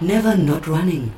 [0.00, 1.12] Never Not Running.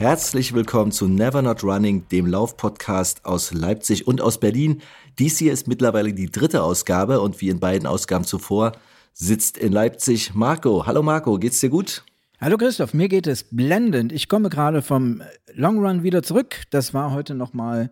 [0.00, 4.80] Herzlich willkommen zu Never Not Running, dem Laufpodcast aus Leipzig und aus Berlin.
[5.18, 8.72] Dies hier ist mittlerweile die dritte Ausgabe und wie in beiden Ausgaben zuvor
[9.12, 10.86] sitzt in Leipzig Marco.
[10.86, 12.02] Hallo Marco, geht's dir gut?
[12.40, 14.10] Hallo Christoph, mir geht es blendend.
[14.10, 15.20] Ich komme gerade vom
[15.52, 16.62] Long Run wieder zurück.
[16.70, 17.90] Das war heute nochmal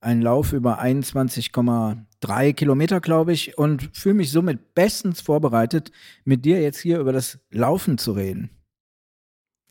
[0.00, 5.90] ein Lauf über 21,3 Kilometer, glaube ich, und fühle mich somit bestens vorbereitet,
[6.26, 8.50] mit dir jetzt hier über das Laufen zu reden.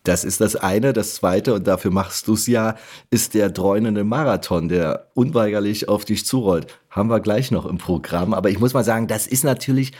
[0.05, 0.94] Das ist das eine.
[0.94, 2.76] Das zweite, und dafür machst du es ja,
[3.09, 6.68] ist der dreunende Marathon, der unweigerlich auf dich zurollt.
[6.90, 8.34] Haben wir gleich noch im Programm.
[8.34, 9.91] Aber ich muss mal sagen, das ist natürlich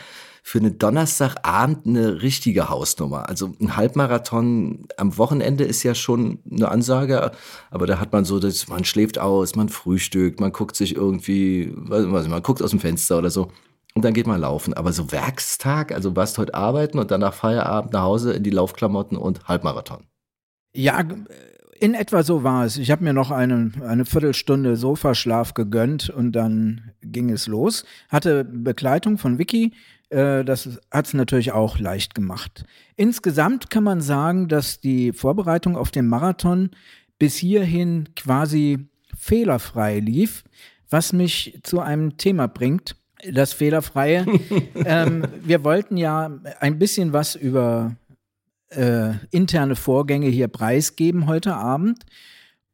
[0.46, 3.28] für einen Donnerstagabend eine richtige Hausnummer.
[3.28, 7.32] Also ein Halbmarathon am Wochenende ist ja schon eine Ansage,
[7.72, 11.72] aber da hat man so, dass man schläft aus, man frühstückt, man guckt sich irgendwie,
[11.74, 13.50] was, man guckt aus dem Fenster oder so.
[13.96, 14.74] Und dann geht man laufen.
[14.74, 19.16] Aber so Werkstag, also warst heute arbeiten und danach Feierabend nach Hause in die Laufklamotten
[19.16, 20.04] und Halbmarathon.
[20.74, 21.02] Ja,
[21.80, 22.76] in etwa so war es.
[22.76, 27.86] Ich habe mir noch eine, eine Viertelstunde Sofaschlaf gegönnt und dann ging es los.
[28.10, 29.72] Hatte Begleitung von Vicky.
[30.10, 32.66] Äh, das hat es natürlich auch leicht gemacht.
[32.96, 36.68] Insgesamt kann man sagen, dass die Vorbereitung auf den Marathon
[37.18, 40.44] bis hierhin quasi fehlerfrei lief,
[40.90, 42.94] was mich zu einem Thema bringt,
[43.32, 44.26] das Fehlerfreie.
[44.84, 47.96] ähm, wir wollten ja ein bisschen was über
[48.70, 52.04] äh, interne Vorgänge hier preisgeben heute Abend.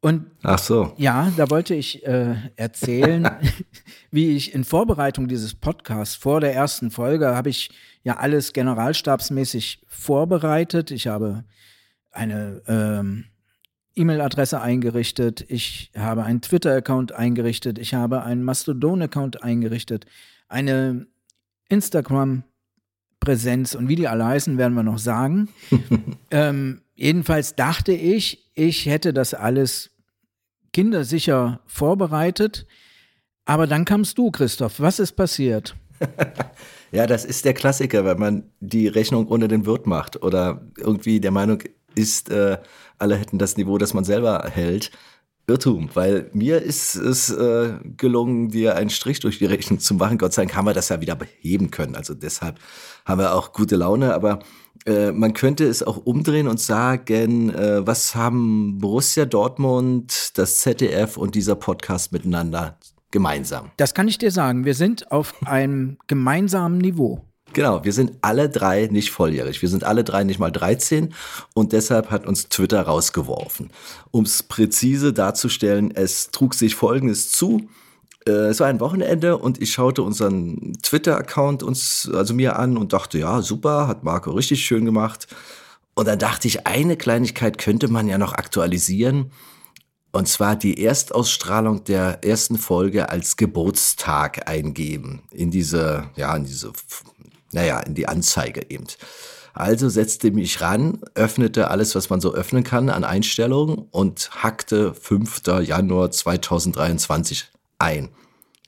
[0.01, 0.93] Und Ach so.
[0.97, 3.29] Ja, da wollte ich äh, erzählen,
[4.11, 7.71] wie ich in Vorbereitung dieses Podcasts vor der ersten Folge habe ich
[8.03, 10.91] ja alles generalstabsmäßig vorbereitet.
[10.91, 11.45] Ich habe
[12.11, 13.27] eine ähm,
[13.95, 20.07] E-Mail-Adresse eingerichtet, ich habe einen Twitter-Account eingerichtet, ich habe einen Mastodon-Account eingerichtet,
[20.53, 21.07] eine
[21.69, 25.49] Instagram-Präsenz und wie die alle heißen, werden wir noch sagen.
[26.31, 29.91] ähm, jedenfalls dachte ich, ich hätte das alles
[30.73, 32.67] kindersicher vorbereitet.
[33.45, 34.79] Aber dann kamst du, Christoph.
[34.81, 35.77] Was ist passiert?
[36.93, 41.21] ja, das ist der Klassiker, wenn man die Rechnung ohne den Wirt macht oder irgendwie
[41.21, 41.63] der Meinung
[41.95, 42.59] ist, äh,
[42.99, 44.91] alle hätten das Niveau, das man selber hält.
[45.49, 50.19] Irrtum, weil mir ist es äh, gelungen, dir einen Strich durch die Rechnung zu machen.
[50.19, 51.97] Gott sei Dank haben wir das ja wieder beheben können.
[51.97, 52.59] Also deshalb
[53.05, 54.15] haben wir auch gute Laune.
[54.15, 54.39] Aber
[54.87, 61.17] äh, man könnte es auch umdrehen und sagen, äh, was haben Borussia Dortmund, das ZDF
[61.17, 62.79] und dieser Podcast miteinander
[63.11, 63.73] gemeinsam?
[63.77, 64.65] Das kann ich dir sagen.
[64.65, 67.25] Wir sind auf einem gemeinsamen Niveau.
[67.53, 69.61] Genau, wir sind alle drei nicht volljährig.
[69.63, 71.15] Wir sind alle drei nicht mal 13
[71.55, 73.71] und deshalb hat uns Twitter rausgeworfen.
[74.11, 77.69] Um es präzise darzustellen, es trug sich Folgendes zu.
[78.27, 82.93] Äh, es war ein Wochenende und ich schaute unseren Twitter-Account uns, also mir an und
[82.93, 85.27] dachte, ja, super, hat Marco richtig schön gemacht.
[85.95, 89.31] Und dann dachte ich, eine Kleinigkeit könnte man ja noch aktualisieren.
[90.15, 95.23] Und zwar die Erstausstrahlung der ersten Folge als Geburtstag eingeben.
[95.31, 96.73] In diese, ja, in diese
[97.53, 98.87] naja, in die Anzeige eben.
[99.55, 104.95] Also setzte mich ran, öffnete alles, was man so öffnen kann an Einstellungen und hackte
[104.95, 105.43] 5.
[105.63, 108.09] Januar 2023 ein.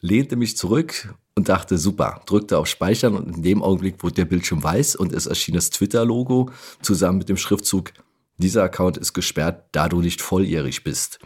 [0.00, 4.24] Lehnte mich zurück und dachte, super, drückte auf Speichern und in dem Augenblick wurde der
[4.26, 6.50] Bildschirm weiß und es erschien das Twitter-Logo
[6.82, 7.92] zusammen mit dem Schriftzug,
[8.36, 11.20] dieser Account ist gesperrt, da du nicht volljährig bist.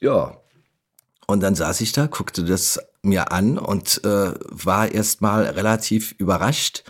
[0.00, 0.36] Ja,
[1.26, 6.84] und dann saß ich da, guckte das mir an und äh, war erstmal relativ überrascht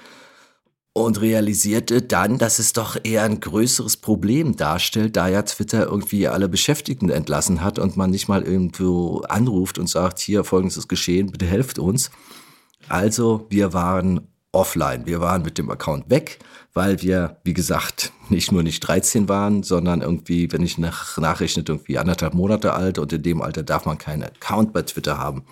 [0.93, 6.29] und realisierte dann, dass es doch eher ein größeres Problem darstellt, da ja Twitter irgendwie
[6.29, 10.89] alle Beschäftigten entlassen hat und man nicht mal irgendwo anruft und sagt, hier folgendes ist
[10.89, 12.11] geschehen, bitte helft uns.
[12.89, 15.05] Also wir waren offline.
[15.05, 16.39] Wir waren mit dem Account weg,
[16.73, 21.69] weil wir, wie gesagt, nicht nur nicht 13 waren, sondern irgendwie, wenn ich nach, nachrechnet,
[21.69, 25.45] irgendwie anderthalb Monate alt und in dem Alter darf man keinen Account bei Twitter haben.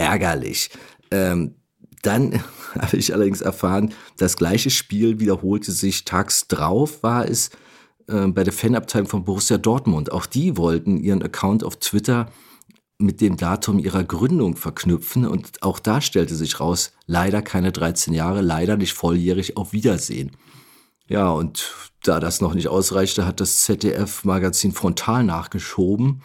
[0.00, 0.70] Ärgerlich.
[1.10, 1.56] Ähm,
[2.00, 2.42] dann
[2.78, 7.50] habe ich allerdings erfahren, das gleiche Spiel wiederholte sich tags drauf, war es
[8.08, 10.10] äh, bei der Fanabteilung von Borussia Dortmund.
[10.10, 12.32] Auch die wollten ihren Account auf Twitter
[12.96, 18.14] mit dem Datum ihrer Gründung verknüpfen und auch da stellte sich raus, leider keine 13
[18.14, 20.32] Jahre, leider nicht volljährig, auf Wiedersehen.
[21.08, 21.74] Ja, und
[22.04, 26.22] da das noch nicht ausreichte, hat das ZDF-Magazin Frontal nachgeschoben.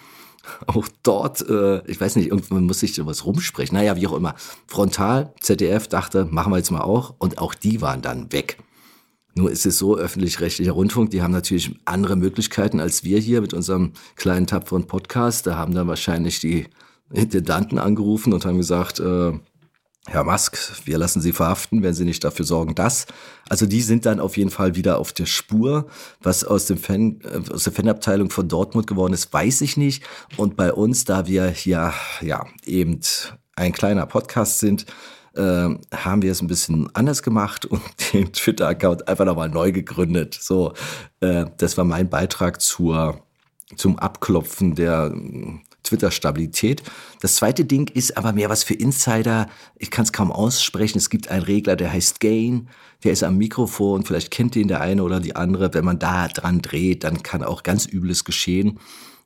[0.68, 3.76] auch dort, äh, ich weiß nicht, irgendwann muss sich sowas rumsprechen.
[3.78, 4.36] Naja, wie auch immer.
[4.68, 7.16] Frontal, ZDF dachte, machen wir jetzt mal auch.
[7.18, 8.58] Und auch die waren dann weg.
[9.38, 13.54] Nur ist es so, öffentlich-rechtlicher Rundfunk, die haben natürlich andere Möglichkeiten als wir hier mit
[13.54, 15.46] unserem kleinen tapferen Podcast.
[15.46, 16.68] Da haben dann wahrscheinlich die
[17.12, 19.34] Intendanten angerufen und haben gesagt, äh,
[20.08, 23.08] Herr Musk, wir lassen Sie verhaften, wenn Sie nicht dafür sorgen, dass.
[23.50, 25.88] Also die sind dann auf jeden Fall wieder auf der Spur.
[26.22, 30.04] Was aus, dem Fan, äh, aus der Fanabteilung von Dortmund geworden ist, weiß ich nicht.
[30.38, 31.92] Und bei uns, da wir hier
[32.22, 33.00] ja eben
[33.56, 34.86] ein kleiner Podcast sind,
[35.34, 37.82] äh, haben wir es ein bisschen anders gemacht und
[38.14, 40.38] den Twitter-Account einfach nochmal neu gegründet.
[40.40, 40.74] So,
[41.20, 43.24] äh, das war mein Beitrag zur,
[43.76, 45.14] zum Abklopfen der
[45.86, 46.84] Twitter-Stabilität.
[47.22, 49.48] Das zweite Ding ist aber mehr was für Insider.
[49.78, 50.98] Ich kann es kaum aussprechen.
[50.98, 52.70] Es gibt einen Regler, der heißt Gain.
[53.04, 54.04] Der ist am Mikrofon.
[54.04, 55.74] Vielleicht kennt ihn der eine oder die andere.
[55.74, 58.80] Wenn man da dran dreht, dann kann auch ganz Übles geschehen.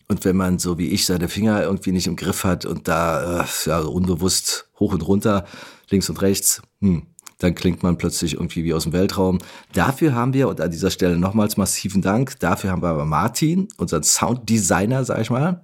[0.07, 3.41] Und wenn man so wie ich seine Finger irgendwie nicht im Griff hat und da
[3.41, 5.45] äh, ja, unbewusst hoch und runter,
[5.89, 7.03] links und rechts, hm,
[7.37, 9.37] dann klingt man plötzlich irgendwie wie aus dem Weltraum.
[9.73, 13.67] Dafür haben wir, und an dieser Stelle nochmals massiven Dank, dafür haben wir aber Martin,
[13.77, 15.63] unseren Sounddesigner, sag ich mal,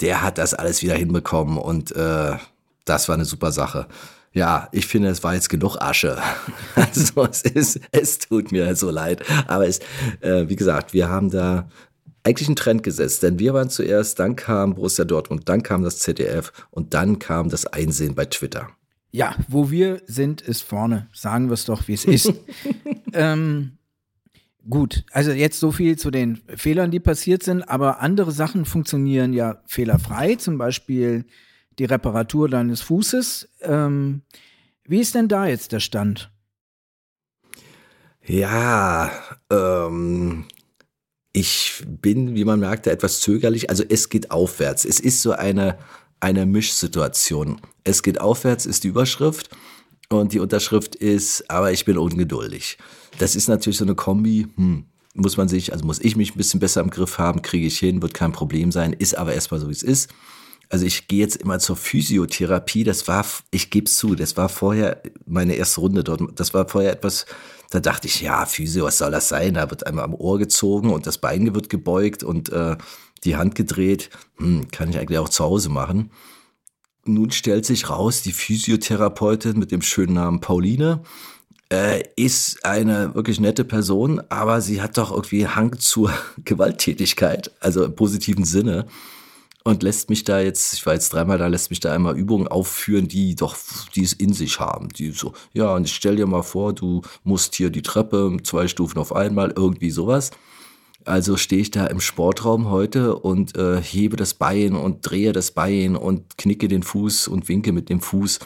[0.00, 2.36] der hat das alles wieder hinbekommen und äh,
[2.84, 3.86] das war eine super Sache.
[4.32, 6.18] Ja, ich finde, es war jetzt genug Asche.
[6.74, 9.24] Also es ist, es tut mir so leid.
[9.46, 9.80] Aber es,
[10.20, 11.68] äh, wie gesagt, wir haben da
[12.22, 15.98] eigentlich einen Trend gesetzt, denn wir waren zuerst, dann kam Borussia Dortmund, dann kam das
[15.98, 18.68] ZDF und dann kam das Einsehen bei Twitter.
[19.10, 21.08] Ja, wo wir sind, ist vorne.
[21.14, 22.32] Sagen wir es doch, wie es ist.
[23.14, 23.77] ähm,
[24.68, 29.32] Gut, also jetzt so viel zu den Fehlern, die passiert sind, aber andere Sachen funktionieren
[29.32, 31.24] ja fehlerfrei, zum Beispiel
[31.78, 33.48] die Reparatur deines Fußes.
[33.62, 34.22] Ähm,
[34.84, 36.30] wie ist denn da jetzt der Stand?
[38.26, 39.10] Ja,
[39.50, 40.44] ähm,
[41.32, 43.70] ich bin, wie man merkte, etwas zögerlich.
[43.70, 44.84] Also es geht aufwärts.
[44.84, 45.78] Es ist so eine,
[46.20, 47.60] eine Mischsituation.
[47.84, 49.48] Es geht aufwärts ist die Überschrift
[50.10, 52.76] und die Unterschrift ist, aber ich bin ungeduldig.
[53.18, 54.84] Das ist natürlich so eine Kombi, hm,
[55.14, 57.78] muss man sich, also muss ich mich ein bisschen besser im Griff haben, kriege ich
[57.78, 60.10] hin, wird kein Problem sein, ist aber erstmal so, wie es ist.
[60.70, 64.48] Also ich gehe jetzt immer zur Physiotherapie, das war, ich gebe es zu, das war
[64.48, 67.24] vorher meine erste Runde dort, das war vorher etwas,
[67.70, 69.54] da dachte ich, ja, Physio, was soll das sein?
[69.54, 72.76] Da wird einmal am Ohr gezogen und das Bein wird gebeugt und äh,
[73.24, 76.10] die Hand gedreht, hm, kann ich eigentlich auch zu Hause machen.
[77.04, 81.02] Nun stellt sich raus, die Physiotherapeutin mit dem schönen Namen Pauline,
[81.72, 86.12] äh, ist eine wirklich nette Person, aber sie hat doch irgendwie Hang zur
[86.44, 88.86] Gewalttätigkeit, also im positiven Sinne.
[89.64, 92.48] Und lässt mich da jetzt, ich war jetzt dreimal da, lässt mich da einmal Übungen
[92.48, 93.56] aufführen, die doch,
[93.94, 94.88] die es in sich haben.
[94.88, 98.66] Die so, ja, und ich stell dir mal vor, du musst hier die Treppe zwei
[98.66, 100.30] Stufen auf einmal, irgendwie sowas.
[101.04, 105.50] Also stehe ich da im Sportraum heute und äh, hebe das Bein und drehe das
[105.50, 108.38] Bein und knicke den Fuß und winke mit dem Fuß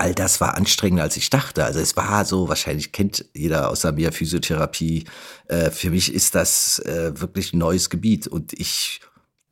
[0.00, 1.64] all das war anstrengender, als ich dachte.
[1.64, 5.04] Also es war so, wahrscheinlich kennt jeder außer mir Physiotherapie.
[5.48, 8.26] Äh, für mich ist das äh, wirklich ein neues Gebiet.
[8.26, 9.00] Und ich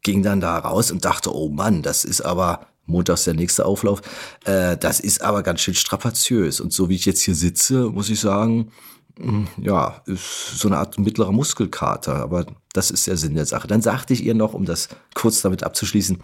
[0.02, 4.00] ging dann da raus und dachte, oh Mann, das ist aber, montags der nächste Auflauf,
[4.44, 6.60] äh, das ist aber ganz schön strapaziös.
[6.60, 8.72] Und so wie ich jetzt hier sitze, muss ich sagen,
[9.18, 12.16] hm, ja, ist so eine Art mittlerer Muskelkater.
[12.16, 13.68] Aber das ist der Sinn der Sache.
[13.68, 16.22] Dann sagte ich ihr noch, um das kurz damit abzuschließen,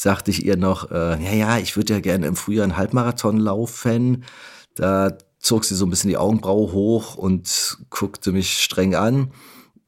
[0.00, 3.36] sagte ich ihr noch, äh, ja, ja, ich würde ja gerne im Frühjahr einen Halbmarathon
[3.36, 4.24] laufen.
[4.74, 9.30] Da zog sie so ein bisschen die Augenbraue hoch und guckte mich streng an.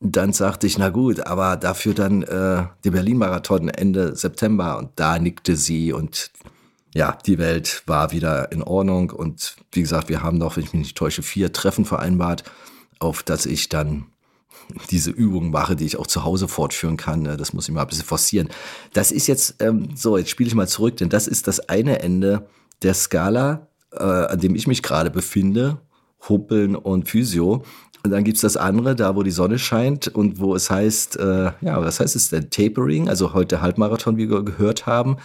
[0.01, 2.27] Dann sagte ich, na gut, aber dafür dann äh,
[2.85, 4.77] der Berlin-Marathon Ende September.
[4.77, 6.31] Und da nickte sie und
[6.95, 9.13] ja, die Welt war wieder in Ordnung.
[9.13, 12.45] Und wie gesagt, wir haben noch, wenn ich mich nicht täusche, vier Treffen vereinbart,
[12.99, 14.09] auf das ich dann
[14.91, 17.23] diese Übungen mache, die ich auch zu Hause fortführen kann.
[17.23, 17.37] Ne?
[17.37, 18.49] Das muss ich mal ein bisschen forcieren.
[18.93, 22.01] Das ist jetzt, ähm, so, jetzt spiele ich mal zurück, denn das ist das eine
[22.01, 22.47] Ende
[22.83, 25.79] der Skala, äh, an dem ich mich gerade befinde.
[26.29, 27.65] Huppeln und Physio.
[28.05, 31.53] Und dann gibt's das andere, da wo die Sonne scheint und wo es heißt, äh,
[31.61, 32.51] ja, was heißt es denn?
[32.51, 35.17] Tapering, also heute Halbmarathon, wie wir gehört haben.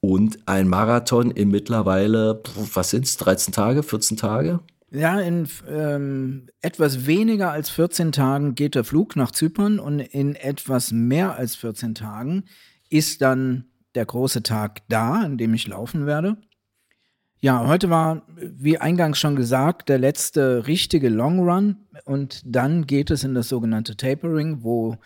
[0.00, 2.42] Und ein Marathon in mittlerweile,
[2.74, 4.60] was sind's, 13 Tage, 14 Tage?
[4.96, 10.34] Ja, in ähm, etwas weniger als 14 Tagen geht der Flug nach Zypern und in
[10.34, 12.44] etwas mehr als 14 Tagen
[12.88, 16.38] ist dann der große Tag da, an dem ich laufen werde.
[17.40, 21.76] Ja, heute war, wie eingangs schon gesagt, der letzte richtige Long Run
[22.06, 24.96] und dann geht es in das sogenannte Tapering, wo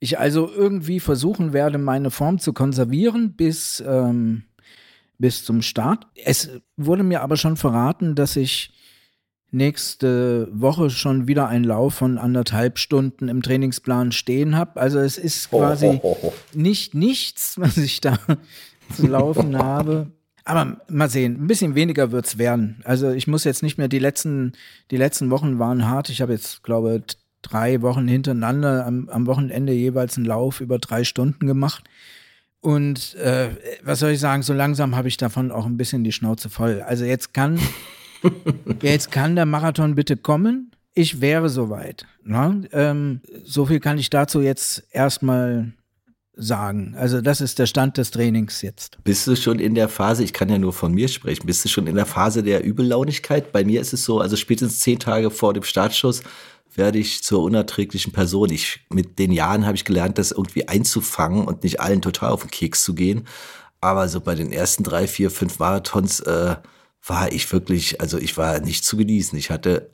[0.00, 4.42] ich also irgendwie versuchen werde, meine Form zu konservieren bis, ähm,
[5.18, 6.08] bis zum Start.
[6.16, 8.72] Es wurde mir aber schon verraten, dass ich
[9.56, 14.80] nächste Woche schon wieder einen Lauf von anderthalb Stunden im Trainingsplan stehen habe.
[14.80, 16.00] Also es ist quasi
[16.54, 18.18] nicht nichts, was ich da
[18.94, 20.08] zu laufen habe.
[20.44, 22.80] Aber mal sehen, ein bisschen weniger wird's werden.
[22.84, 24.52] Also ich muss jetzt nicht mehr, die letzten,
[24.92, 26.08] die letzten Wochen waren hart.
[26.08, 27.02] Ich habe jetzt, glaube
[27.42, 31.84] drei Wochen hintereinander am, am Wochenende jeweils einen Lauf über drei Stunden gemacht.
[32.60, 33.50] Und äh,
[33.82, 36.82] was soll ich sagen, so langsam habe ich davon auch ein bisschen die Schnauze voll.
[36.82, 37.58] Also jetzt kann,
[38.82, 40.72] jetzt kann der Marathon bitte kommen.
[40.94, 42.06] Ich wäre soweit.
[42.24, 42.68] Ne?
[42.72, 45.72] Ähm, so viel kann ich dazu jetzt erstmal
[46.36, 46.94] sagen.
[46.98, 48.98] Also das ist der Stand des Trainings jetzt.
[49.04, 51.68] Bist du schon in der Phase, ich kann ja nur von mir sprechen, bist du
[51.68, 53.52] schon in der Phase der Übellaunigkeit?
[53.52, 56.22] Bei mir ist es so, also spätestens zehn Tage vor dem Startschuss
[56.74, 58.50] werde ich zur unerträglichen Person.
[58.50, 62.42] Ich, mit den Jahren habe ich gelernt, das irgendwie einzufangen und nicht allen total auf
[62.42, 63.26] den Keks zu gehen.
[63.80, 66.56] Aber so bei den ersten drei, vier, fünf Marathons äh,
[67.06, 69.38] war ich wirklich, also ich war nicht zu genießen.
[69.38, 69.90] Ich hatte,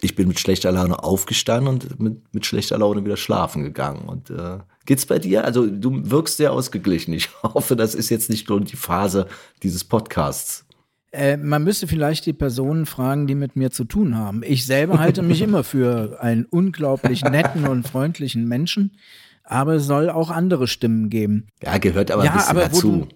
[0.00, 4.08] ich bin mit schlechter Laune aufgestanden und mit, mit schlechter Laune wieder schlafen gegangen.
[4.08, 5.44] Und äh, geht's bei dir?
[5.44, 7.14] Also du wirkst sehr ausgeglichen.
[7.14, 9.26] Ich hoffe, das ist jetzt nicht nur die Phase
[9.62, 10.64] dieses Podcasts.
[11.12, 14.42] Äh, man müsste vielleicht die Personen fragen, die mit mir zu tun haben.
[14.44, 18.96] Ich selber halte mich immer für einen unglaublich netten und freundlichen Menschen,
[19.42, 21.48] aber es soll auch andere Stimmen geben.
[21.62, 23.08] Ja, gehört aber ja, ein bisschen aber dazu.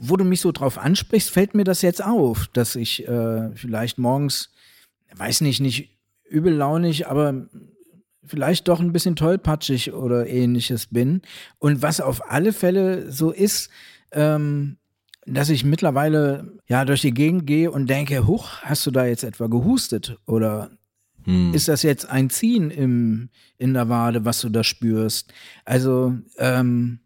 [0.00, 3.98] Wo du, mich so drauf ansprichst, fällt mir das jetzt auf, dass ich äh, vielleicht
[3.98, 4.50] morgens,
[5.14, 5.90] weiß nicht, nicht
[6.28, 7.46] übellaunig, aber
[8.24, 11.22] vielleicht doch ein bisschen tollpatschig oder ähnliches bin.
[11.58, 13.70] Und was auf alle Fälle so ist,
[14.12, 14.78] ähm,
[15.26, 19.24] dass ich mittlerweile ja durch die Gegend gehe und denke, huch, hast du da jetzt
[19.24, 20.70] etwa gehustet oder
[21.24, 21.52] hm.
[21.52, 23.28] ist das jetzt ein Ziehen im,
[23.58, 25.32] in der Wade, was du da spürst?
[25.64, 27.00] Also ähm,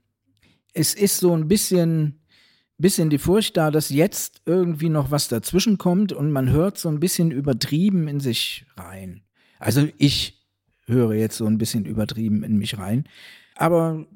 [0.74, 2.19] es ist so ein bisschen,
[2.80, 6.88] bisschen die Furcht da, dass jetzt irgendwie noch was dazwischen kommt und man hört so
[6.88, 9.22] ein bisschen übertrieben in sich rein.
[9.58, 10.40] Also ich
[10.86, 13.04] höre jetzt so ein bisschen übertrieben in mich rein.
[13.54, 14.06] Aber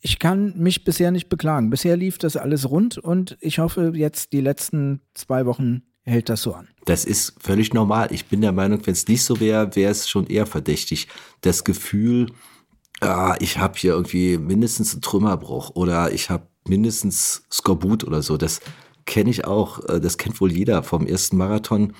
[0.00, 1.70] ich kann mich bisher nicht beklagen.
[1.70, 6.42] Bisher lief das alles rund und ich hoffe, jetzt die letzten zwei Wochen hält das
[6.42, 6.68] so an.
[6.84, 8.08] Das ist völlig normal.
[8.12, 11.08] Ich bin der Meinung, wenn es nicht so wäre, wäre es schon eher verdächtig.
[11.42, 12.32] Das Gefühl,
[13.00, 18.36] ah, ich habe hier irgendwie mindestens einen Trümmerbruch oder ich habe mindestens Skorbut oder so,
[18.36, 18.60] das
[19.06, 21.94] kenne ich auch, äh, das kennt wohl jeder vom ersten Marathon,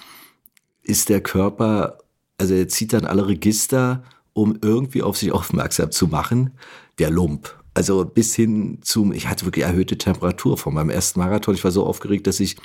[0.83, 1.99] ist der Körper,
[2.39, 6.53] also er zieht dann alle Register, um irgendwie auf sich aufmerksam zu machen.
[6.99, 11.55] Der Lump, also bis hin zum, ich hatte wirklich erhöhte Temperatur von meinem ersten Marathon.
[11.55, 12.57] Ich war so aufgeregt, dass ich,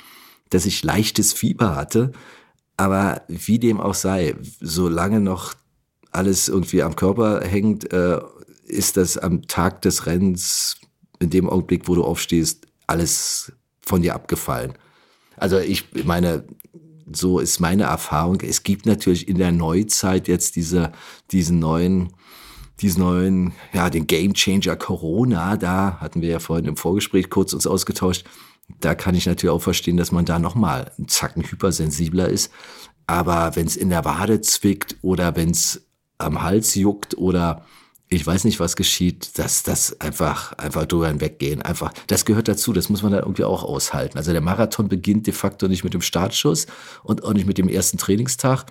[0.50, 2.12] dass ich leichtes Fieber hatte.
[2.76, 5.54] Aber wie dem auch sei, solange noch
[6.10, 8.20] alles irgendwie am Körper hängt, äh,
[8.66, 10.76] ist das am Tag des Rennens,
[11.24, 14.74] in dem Augenblick, wo du aufstehst, alles von dir abgefallen.
[15.36, 16.44] Also ich meine,
[17.12, 18.40] so ist meine Erfahrung.
[18.40, 20.92] Es gibt natürlich in der Neuzeit jetzt diese,
[21.30, 22.12] diesen neuen
[22.80, 27.52] diesen neuen, ja, den Game Changer Corona, da hatten wir ja vorhin im Vorgespräch kurz
[27.52, 28.24] uns ausgetauscht.
[28.80, 32.50] Da kann ich natürlich auch verstehen, dass man da nochmal einen Zacken hypersensibler ist.
[33.06, 35.86] Aber wenn es in der Wade zwickt oder wenn es
[36.18, 37.64] am Hals juckt oder
[38.08, 41.62] ich weiß nicht, was geschieht, dass das einfach, einfach drüber hinweggehen.
[41.62, 44.18] Einfach, das gehört dazu, das muss man da irgendwie auch aushalten.
[44.18, 46.66] Also der Marathon beginnt de facto nicht mit dem Startschuss
[47.02, 48.66] und auch nicht mit dem ersten Trainingstag,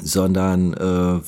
[0.00, 1.20] sondern äh,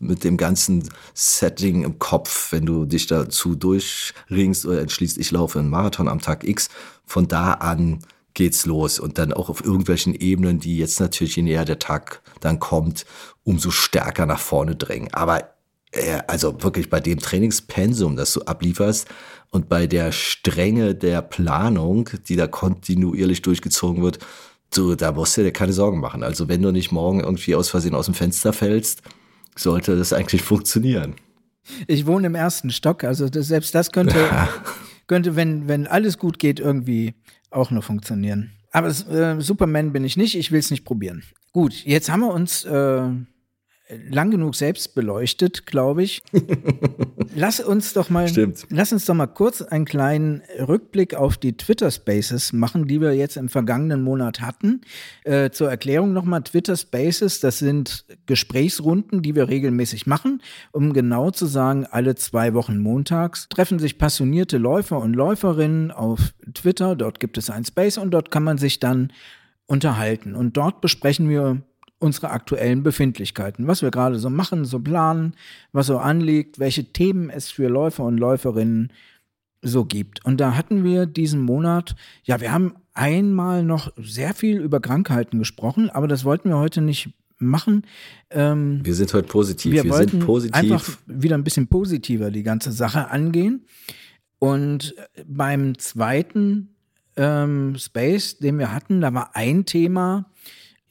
[0.00, 5.58] mit dem ganzen Setting im Kopf, wenn du dich dazu durchringst oder entschließt, ich laufe
[5.58, 6.68] einen Marathon am Tag X,
[7.04, 8.00] von da an
[8.34, 12.22] geht's los und dann auch auf irgendwelchen Ebenen, die jetzt natürlich, je näher der Tag
[12.40, 13.04] dann kommt,
[13.44, 15.12] umso stärker nach vorne drängen.
[15.12, 15.51] Aber
[16.26, 19.08] also wirklich bei dem Trainingspensum, das du ablieferst
[19.50, 24.18] und bei der Strenge der Planung, die da kontinuierlich durchgezogen wird,
[24.72, 26.22] du, da musst du dir keine Sorgen machen.
[26.22, 29.02] Also wenn du nicht morgen irgendwie aus Versehen aus dem Fenster fällst,
[29.54, 31.14] sollte das eigentlich funktionieren.
[31.86, 34.48] Ich wohne im ersten Stock, also das, selbst das könnte, ja.
[35.06, 37.14] könnte wenn, wenn alles gut geht, irgendwie
[37.50, 38.52] auch noch funktionieren.
[38.72, 41.22] Aber äh, Superman bin ich nicht, ich will es nicht probieren.
[41.52, 43.10] Gut, jetzt haben wir uns äh,
[44.10, 46.22] lang genug selbst beleuchtet, glaube ich.
[47.34, 48.66] lass uns doch mal, Stimmt.
[48.70, 53.14] lass uns doch mal kurz einen kleinen Rückblick auf die Twitter Spaces machen, die wir
[53.14, 54.82] jetzt im vergangenen Monat hatten.
[55.24, 60.42] Äh, zur Erklärung nochmal, Twitter Spaces, das sind Gesprächsrunden, die wir regelmäßig machen.
[60.72, 66.34] Um genau zu sagen, alle zwei Wochen montags treffen sich passionierte Läufer und Läuferinnen auf
[66.54, 66.96] Twitter.
[66.96, 69.12] Dort gibt es ein Space und dort kann man sich dann
[69.66, 70.34] unterhalten.
[70.34, 71.62] Und dort besprechen wir
[72.02, 75.34] unsere aktuellen Befindlichkeiten, was wir gerade so machen, so planen,
[75.72, 78.92] was so anliegt, welche Themen es für Läufer und Läuferinnen
[79.62, 80.24] so gibt.
[80.24, 81.94] Und da hatten wir diesen Monat,
[82.24, 86.80] ja, wir haben einmal noch sehr viel über Krankheiten gesprochen, aber das wollten wir heute
[86.80, 87.84] nicht machen.
[88.30, 89.72] Ähm, Wir sind heute positiv.
[89.72, 90.56] wir, Wir, wollten sind positiv.
[90.56, 93.64] einfach wieder ein bisschen positiver die ganze Sache angehen.
[94.40, 94.94] Und
[95.26, 96.74] beim zweiten
[97.16, 100.26] ähm, Space, den wir hatten, da war ein Thema,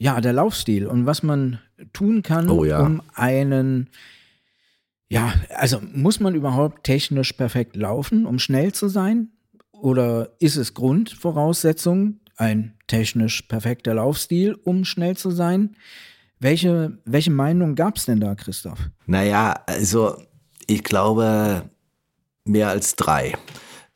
[0.02, 1.60] ja, der Laufstil und was man
[1.92, 2.80] tun kann, Oh ja.
[2.80, 3.88] um einen,
[5.08, 9.28] ja, also muss man überhaupt technisch perfekt laufen, um schnell zu sein?
[9.70, 15.76] Oder ist es Grundvoraussetzung, ein technisch perfekter Laufstil, um schnell zu sein?
[16.40, 18.80] Welche, welche Meinung gab es denn da, Christoph?
[19.06, 20.20] Naja, also
[20.66, 21.70] ich glaube
[22.44, 23.34] mehr als drei.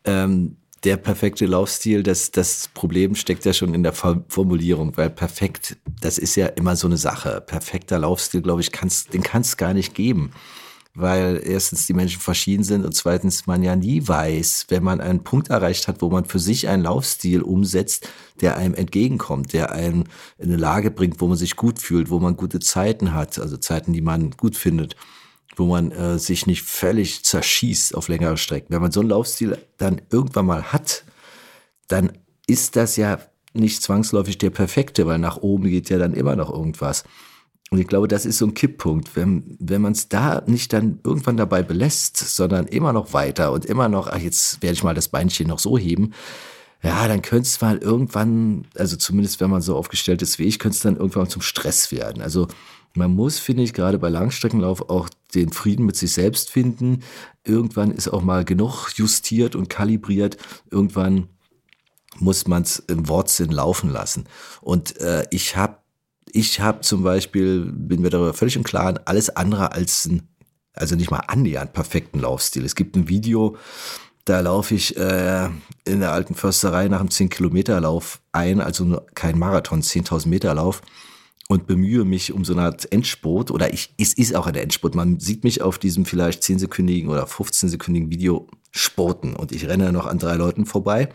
[0.05, 5.77] Ähm, der perfekte Laufstil, das, das Problem steckt ja schon in der Formulierung, weil perfekt,
[6.01, 7.43] das ist ja immer so eine Sache.
[7.45, 10.33] Perfekter Laufstil, glaube ich, kann's, den kann es gar nicht geben.
[10.95, 15.25] Weil erstens die Menschen verschieden sind und zweitens man ja nie weiß, wenn man einen
[15.25, 18.09] Punkt erreicht hat, wo man für sich einen Laufstil umsetzt,
[18.41, 20.05] der einem entgegenkommt, der einen
[20.39, 23.59] in eine Lage bringt, wo man sich gut fühlt, wo man gute Zeiten hat, also
[23.59, 24.97] Zeiten, die man gut findet
[25.55, 28.73] wo man äh, sich nicht völlig zerschießt auf längere Strecken.
[28.73, 31.05] Wenn man so einen Laufstil dann irgendwann mal hat,
[31.89, 32.13] dann
[32.47, 33.21] ist das ja
[33.55, 37.05] nicht zwangsläufig der perfekte, weil nach oben geht ja dann immer noch irgendwas.
[37.71, 41.01] Und ich glaube, das ist so ein Kipppunkt, wenn, wenn man es da nicht dann
[41.03, 44.95] irgendwann dabei belässt, sondern immer noch weiter und immer noch, ach, jetzt werde ich mal
[44.95, 46.13] das Beinchen noch so heben,
[46.83, 50.61] ja, dann könnte es mal irgendwann, also zumindest wenn man so aufgestellt ist wie ich,
[50.61, 52.23] könnte es dann irgendwann zum Stress werden.
[52.23, 52.47] Also
[52.97, 57.01] man muss, finde ich, gerade bei Langstreckenlauf auch den Frieden mit sich selbst finden.
[57.45, 60.37] Irgendwann ist auch mal genug justiert und kalibriert.
[60.71, 61.29] Irgendwann
[62.19, 64.25] muss man es im Wortsinn laufen lassen.
[64.61, 65.79] Und äh, ich habe
[66.33, 70.29] ich hab zum Beispiel, bin mir darüber völlig im Klaren, alles andere als ein,
[70.73, 72.65] also nicht mal annähernd perfekten Laufstil.
[72.65, 73.57] Es gibt ein Video,
[74.25, 75.49] da laufe ich äh,
[75.85, 80.83] in der alten Försterei nach einem 10-Kilometer-Lauf ein, also kein Marathon, 10.000 Meter Lauf
[81.49, 84.95] und bemühe mich um so eine Art Endspurt oder ich, es ist auch ein Endspurt.
[84.95, 90.07] Man sieht mich auf diesem vielleicht 10-sekündigen oder 15-sekündigen Video sporten und ich renne noch
[90.07, 91.09] an drei Leuten vorbei.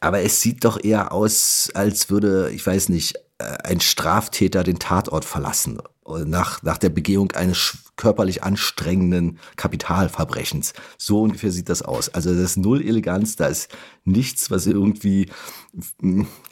[0.00, 4.78] Aber es sieht doch eher aus, als würde, ich weiß nicht, äh, ein Straftäter den
[4.78, 5.78] Tatort verlassen.
[6.06, 10.74] Nach, nach der Begehung eines körperlich anstrengenden Kapitalverbrechens.
[10.98, 12.10] So ungefähr sieht das aus.
[12.10, 13.74] Also das ist null Eleganz, da ist
[14.04, 15.30] nichts, was irgendwie,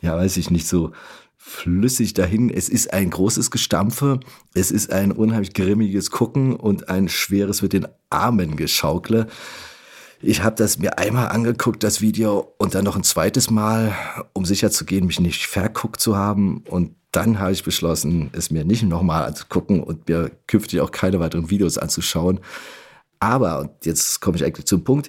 [0.01, 0.93] ja, weiß ich nicht, so
[1.45, 2.51] flüssig dahin.
[2.51, 4.21] Es ist ein großes Gestampfe,
[4.55, 9.27] es ist ein unheimlich grimmiges Gucken und ein schweres mit den Armen geschaukle.
[10.21, 13.93] Ich habe das mir einmal angeguckt, das Video, und dann noch ein zweites Mal,
[14.35, 16.63] um sicher zu gehen, mich nicht verguckt zu haben.
[16.69, 21.19] Und dann habe ich beschlossen, es mir nicht nochmal anzugucken und mir künftig auch keine
[21.19, 22.39] weiteren Videos anzuschauen.
[23.19, 25.09] Aber, und jetzt komme ich eigentlich zum Punkt,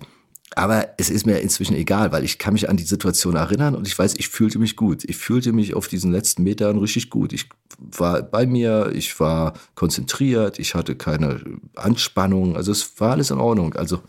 [0.56, 3.88] aber es ist mir inzwischen egal, weil ich kann mich an die Situation erinnern und
[3.88, 5.04] ich weiß, ich fühlte mich gut.
[5.04, 7.34] Ich fühlte mich auf diesen letzten Metern richtig gut.
[7.34, 11.40] Ich war bei mir, ich war konzentriert, ich hatte keine
[11.76, 13.74] Anspannung, also es war alles in Ordnung.
[13.74, 14.02] Also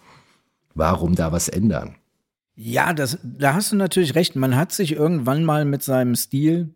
[0.74, 1.96] warum da was ändern?
[2.56, 4.36] Ja, das, da hast du natürlich recht.
[4.36, 6.74] Man hat sich irgendwann mal mit seinem Stil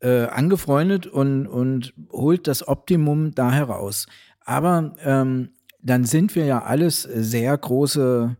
[0.00, 4.06] äh, angefreundet und, und holt das Optimum da heraus.
[4.44, 5.50] Aber ähm,
[5.82, 8.36] dann sind wir ja alles sehr große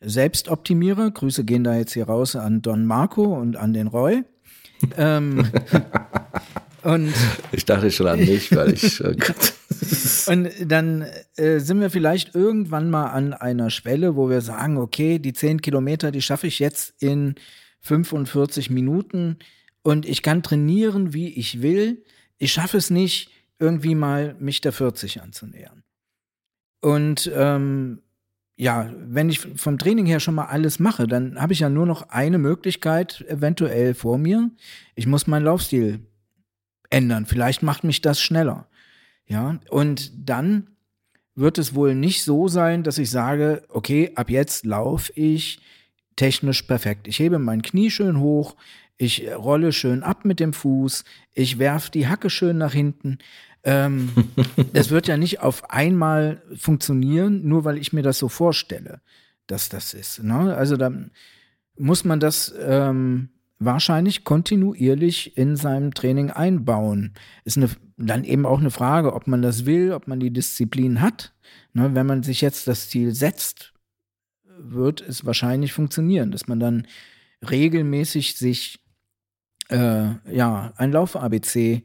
[0.00, 1.10] Selbstoptimierer.
[1.10, 4.24] Grüße gehen da jetzt hier raus an Don Marco und an den Roy.
[4.96, 5.50] ähm,
[6.82, 7.12] und
[7.52, 8.98] Ich dachte schon an mich, weil ich.
[8.98, 9.54] Gott.
[10.26, 11.06] Und dann
[11.36, 15.62] äh, sind wir vielleicht irgendwann mal an einer Schwelle, wo wir sagen, okay, die 10
[15.62, 17.36] Kilometer, die schaffe ich jetzt in
[17.80, 19.38] 45 Minuten
[19.82, 22.04] und ich kann trainieren, wie ich will.
[22.38, 25.82] Ich schaffe es nicht, irgendwie mal mich der 40 anzunähern.
[26.80, 28.02] Und ähm,
[28.60, 31.86] ja, wenn ich vom Training her schon mal alles mache, dann habe ich ja nur
[31.86, 34.50] noch eine Möglichkeit eventuell vor mir.
[34.96, 36.00] Ich muss meinen Laufstil
[36.90, 37.24] ändern.
[37.24, 38.66] Vielleicht macht mich das schneller.
[39.26, 40.70] Ja, und dann
[41.36, 45.60] wird es wohl nicht so sein, dass ich sage, okay, ab jetzt laufe ich
[46.16, 47.06] technisch perfekt.
[47.06, 48.56] Ich hebe mein Knie schön hoch,
[48.96, 53.18] ich rolle schön ab mit dem Fuß, ich werfe die Hacke schön nach hinten.
[53.64, 54.10] Ähm,
[54.72, 59.00] das wird ja nicht auf einmal funktionieren, nur weil ich mir das so vorstelle,
[59.46, 60.22] dass das ist.
[60.22, 60.54] Ne?
[60.54, 61.10] Also dann
[61.76, 67.14] muss man das ähm, wahrscheinlich kontinuierlich in seinem Training einbauen.
[67.44, 71.00] Ist eine, dann eben auch eine Frage, ob man das will, ob man die Disziplin
[71.00, 71.34] hat.
[71.72, 73.72] Ne, wenn man sich jetzt das Ziel setzt,
[74.58, 76.86] wird es wahrscheinlich funktionieren, dass man dann
[77.48, 78.80] regelmäßig sich
[79.68, 81.84] äh, ja ein Lauf-ABC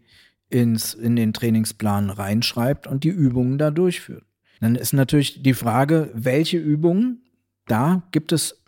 [0.54, 4.24] ins in den Trainingsplan reinschreibt und die Übungen da durchführt.
[4.62, 7.22] Dann ist natürlich die Frage, welche Übungen
[7.66, 8.62] da gibt es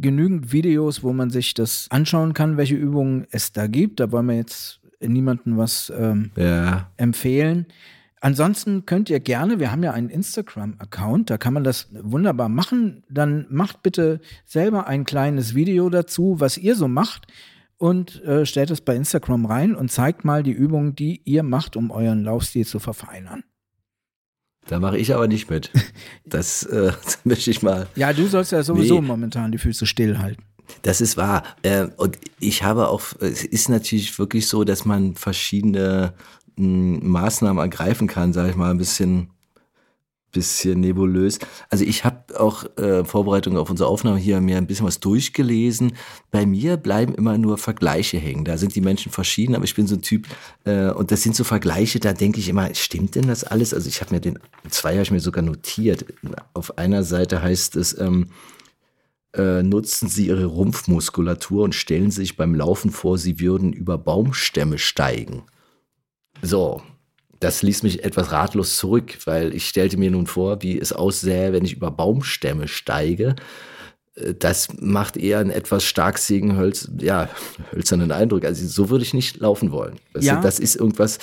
[0.00, 4.00] genügend Videos, wo man sich das anschauen kann, welche Übungen es da gibt.
[4.00, 6.90] Da wollen wir jetzt niemandem was ähm, Ja.
[6.96, 7.66] empfehlen.
[8.20, 13.04] Ansonsten könnt ihr gerne, wir haben ja einen Instagram-Account, da kann man das wunderbar machen.
[13.08, 17.26] Dann macht bitte selber ein kleines Video dazu, was ihr so macht
[17.78, 21.76] und äh, stellt es bei Instagram rein und zeigt mal die Übungen, die ihr macht,
[21.76, 23.44] um euren Laufstil zu verfeinern.
[24.68, 25.70] Da mache ich aber nicht mit.
[26.24, 26.92] Das äh,
[27.24, 27.86] möchte ich mal.
[27.94, 29.06] Ja, du sollst ja sowieso Nee.
[29.06, 30.44] momentan die Füße stillhalten.
[30.82, 31.44] Das ist wahr.
[31.62, 36.14] Äh, und ich habe auch, es ist natürlich wirklich so, dass man verschiedene
[36.56, 39.30] mh, Maßnahmen ergreifen kann, sage ich mal, ein bisschen,
[40.32, 41.38] bisschen nebulös.
[41.70, 45.92] Also ich habe auch äh, Vorbereitung auf unsere Aufnahme hier mir ein bisschen was durchgelesen.
[46.30, 48.44] Bei mir bleiben immer nur Vergleiche hängen.
[48.44, 50.26] Da sind die Menschen verschieden, aber ich bin so ein Typ,
[50.64, 53.72] äh, und das sind so Vergleiche, da denke ich immer, stimmt denn das alles?
[53.72, 56.04] Also ich habe mir den, zwei habe ich mir sogar notiert.
[56.52, 58.28] Auf einer Seite heißt es, ähm,
[59.36, 64.78] äh, nutzen Sie Ihre Rumpfmuskulatur und stellen sich beim Laufen vor, Sie würden über Baumstämme
[64.78, 65.44] steigen.
[66.42, 66.82] So,
[67.40, 71.52] das ließ mich etwas ratlos zurück, weil ich stellte mir nun vor, wie es aussähe,
[71.52, 73.36] wenn ich über Baumstämme steige.
[74.14, 77.28] Äh, Das macht eher einen etwas starksinnigen, hölz, ja,
[77.72, 78.44] hölzernen Eindruck.
[78.44, 79.96] Also so würde ich nicht laufen wollen.
[80.18, 80.40] Ja.
[80.40, 81.18] das ist irgendwas,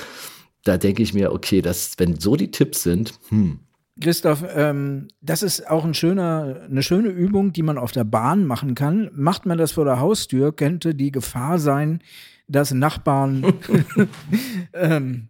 [0.64, 3.60] da denke ich mir, okay, das, wenn so die Tipps sind, hm,
[4.02, 8.44] Christoph, ähm, das ist auch ein schöner, eine schöne Übung, die man auf der Bahn
[8.46, 9.12] machen kann.
[9.14, 12.02] Macht man das vor der Haustür, könnte die Gefahr sein,
[12.48, 13.54] dass Nachbarn
[14.74, 15.30] ähm,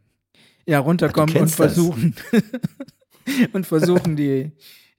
[0.65, 1.73] ja, runterkommen und kennst das.
[1.73, 2.15] versuchen
[3.53, 4.51] und versuchen, die,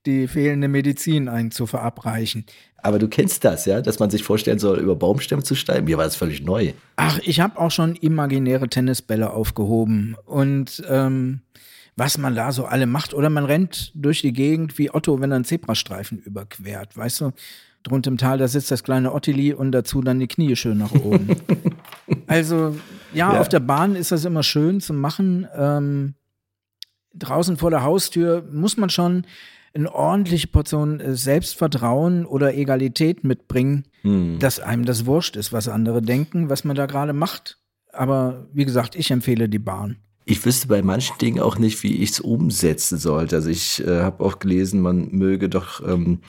[0.06, 2.44] die fehlende Medizin einen zu verabreichen.
[2.76, 5.86] Aber du kennst das, ja, dass man sich vorstellen soll, über Baumstämme zu steigen.
[5.86, 6.74] Mir war das völlig neu.
[6.96, 11.40] Ach, ich habe auch schon imaginäre Tennisbälle aufgehoben und ähm,
[11.96, 13.14] was man da so alle macht.
[13.14, 17.32] Oder man rennt durch die Gegend wie Otto, wenn er einen Zebrastreifen überquert, weißt du?
[17.84, 20.92] Drunter im Tal, da sitzt das kleine Ottili und dazu dann die Knie schön nach
[20.92, 21.36] oben.
[22.26, 22.74] also,
[23.12, 23.40] ja, Ja.
[23.40, 25.46] auf der Bahn ist das immer schön zu machen.
[25.56, 26.14] Ähm,
[27.14, 29.26] draußen vor der Haustür muss man schon
[29.74, 33.84] eine ordentliche Portion äh, Selbstvertrauen oder Egalität mitbringen,
[34.38, 37.58] dass einem das wurscht ist, was andere denken, was man da gerade macht.
[37.90, 39.96] Aber wie gesagt, ich empfehle die Bahn.
[40.26, 43.36] Ich wüsste bei manchen Dingen auch nicht, wie ich es umsetzen sollte.
[43.36, 46.20] Also ich äh, habe auch gelesen, man möge doch, ähm,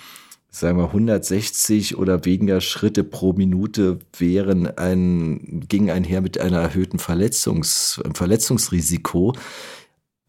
[0.56, 6.98] sagen wir, 160 oder weniger Schritte pro Minute wären ein, ging einher mit einer erhöhten
[6.98, 9.34] Verletzungs, Verletzungsrisiko.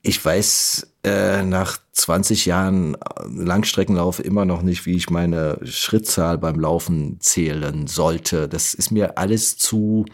[0.03, 2.97] Ich weiß äh, nach 20 Jahren
[3.29, 8.49] Langstreckenlauf immer noch nicht, wie ich meine Schrittzahl beim Laufen zählen sollte.
[8.49, 10.07] Das ist mir alles zu,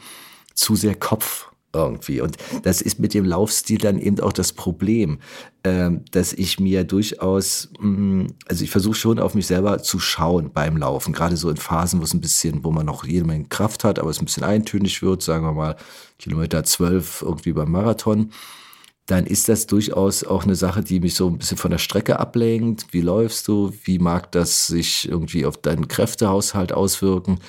[0.55, 2.20] zu sehr Kopf irgendwie.
[2.20, 5.20] Und das ist mit dem Laufstil dann eben auch das Problem,
[5.62, 10.77] dass ich mir durchaus, mh, also ich versuche schon auf mich selber zu schauen beim
[10.77, 13.85] Laufen, gerade so in Phasen, wo es ein bisschen, wo man noch jede Menge Kraft
[13.85, 15.77] hat, aber es ein bisschen eintönig wird, sagen wir mal
[16.18, 18.31] Kilometer 12 irgendwie beim Marathon
[19.07, 22.18] dann ist das durchaus auch eine Sache, die mich so ein bisschen von der Strecke
[22.20, 22.87] ablenkt.
[22.92, 23.72] Wie läufst du?
[23.85, 27.40] Wie mag das sich irgendwie auf deinen Kräftehaushalt auswirken?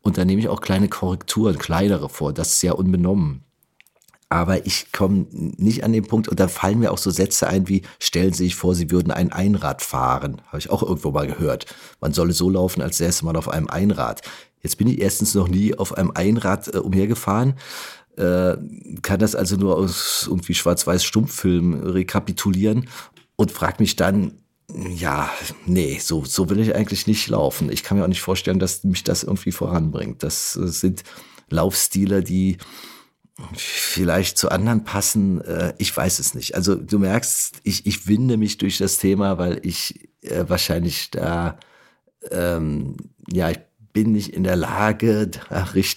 [0.00, 3.44] Und dann nehme ich auch kleine Korrekturen, kleinere vor, das ist ja unbenommen.
[4.32, 7.68] Aber ich komme nicht an den Punkt, und da fallen mir auch so Sätze ein
[7.68, 10.40] wie, stellen Sie sich vor, Sie würden ein Einrad fahren.
[10.46, 11.66] Habe ich auch irgendwo mal gehört.
[12.00, 14.22] Man solle so laufen, als säße man auf einem Einrad.
[14.62, 17.56] Jetzt bin ich erstens noch nie auf einem Einrad äh, umhergefahren,
[18.16, 18.56] äh,
[19.02, 22.88] kann das also nur aus irgendwie schwarz-weiß Stummfilm rekapitulieren
[23.36, 24.32] und frag mich dann,
[24.96, 25.28] ja,
[25.66, 27.70] nee, so, so will ich eigentlich nicht laufen.
[27.70, 30.22] Ich kann mir auch nicht vorstellen, dass mich das irgendwie voranbringt.
[30.22, 31.04] Das äh, sind
[31.50, 32.56] Laufstile, die
[33.54, 35.40] vielleicht zu anderen passen.
[35.42, 36.54] Äh, ich weiß es nicht.
[36.54, 41.58] Also du merkst, ich, ich winde mich durch das Thema, weil ich äh, wahrscheinlich da,
[42.30, 42.96] ähm,
[43.30, 43.60] ja, ich
[43.92, 45.30] bin nicht in der Lage,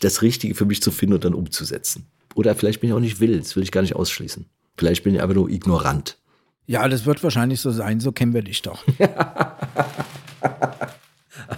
[0.01, 2.07] das Richtige für mich zu finden und dann umzusetzen.
[2.35, 4.45] Oder vielleicht bin ich auch nicht will, das will ich gar nicht ausschließen.
[4.77, 6.17] Vielleicht bin ich aber nur ignorant.
[6.67, 8.83] Ja, das wird wahrscheinlich so sein, so kennen wir dich doch.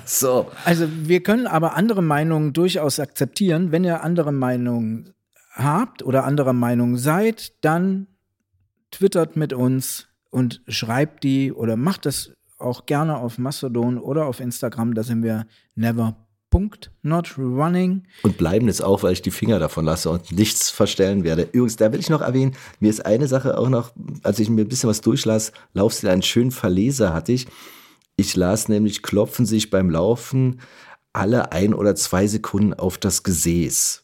[0.06, 0.50] So.
[0.64, 3.72] Also wir können aber andere Meinungen durchaus akzeptieren.
[3.72, 5.14] Wenn ihr andere Meinungen
[5.58, 8.08] habt oder anderer Meinung seid, dann
[8.92, 14.40] twittert mit uns und schreibt die oder macht das auch gerne auf Mastodon oder auf
[14.40, 14.94] Instagram.
[14.94, 18.04] Da sind wir never.notrunning.
[18.24, 21.44] Und bleiben jetzt auch, weil ich die Finger davon lasse und nichts verstellen werde.
[21.52, 23.92] Übrigens, da will ich noch erwähnen, mir ist eine Sache auch noch,
[24.24, 27.48] als ich mir ein bisschen was durchlas, Laufstil, einen schönen Verleser hatte ich.
[28.16, 30.62] Ich las nämlich, klopfen sich beim Laufen
[31.14, 34.04] alle ein oder zwei Sekunden auf das Gesäß.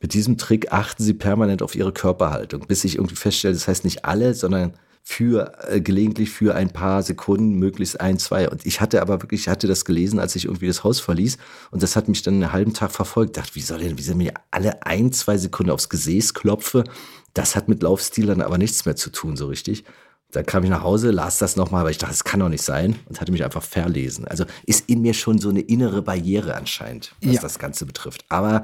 [0.00, 3.84] Mit diesem Trick achten sie permanent auf ihre Körperhaltung, bis ich irgendwie feststelle, das heißt
[3.84, 8.48] nicht alle, sondern für äh, gelegentlich für ein paar Sekunden, möglichst ein, zwei.
[8.50, 11.38] Und ich hatte aber wirklich, ich hatte das gelesen, als ich irgendwie das Haus verließ.
[11.70, 13.36] Und das hat mich dann einen halben Tag verfolgt.
[13.36, 16.84] Ich dachte, wie soll denn, wie sind mir alle ein, zwei Sekunden aufs Gesäß klopfe?
[17.32, 19.84] Das hat mit Laufstil dann aber nichts mehr zu tun, so richtig.
[20.32, 22.62] Dann kam ich nach Hause, las das nochmal, aber ich dachte, das kann doch nicht
[22.62, 24.26] sein und hatte mich einfach verlesen.
[24.28, 27.40] Also ist in mir schon so eine innere Barriere anscheinend, was Ja.
[27.40, 28.26] das Ganze betrifft.
[28.28, 28.62] Aber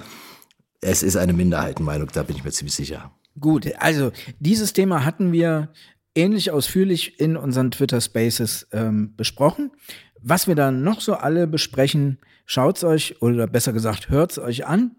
[0.84, 3.10] es ist eine Minderheitenmeinung, da bin ich mir ziemlich sicher.
[3.40, 5.70] Gut, also dieses Thema hatten wir
[6.14, 9.72] ähnlich ausführlich in unseren Twitter Spaces ähm, besprochen.
[10.20, 14.92] Was wir dann noch so alle besprechen, schaut's euch oder besser gesagt hört's euch an.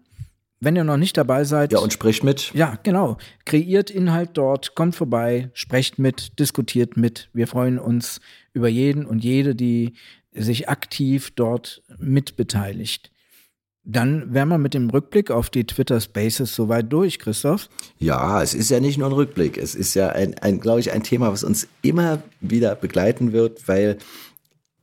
[0.58, 2.52] Wenn ihr noch nicht dabei seid, Ja, und sprich mit.
[2.54, 3.18] ja, genau.
[3.44, 7.28] Kreiert Inhalt dort, kommt vorbei, sprecht mit, diskutiert mit.
[7.34, 8.20] Wir freuen uns
[8.54, 9.94] über jeden und jede, die
[10.32, 13.10] sich aktiv dort mitbeteiligt.
[13.88, 17.68] Dann wären wir mit dem Rückblick auf die Twitter Spaces soweit durch, Christoph.
[17.98, 19.56] Ja, es ist ja nicht nur ein Rückblick.
[19.56, 23.68] Es ist ja ein, ein glaube ich, ein Thema, was uns immer wieder begleiten wird,
[23.68, 23.98] weil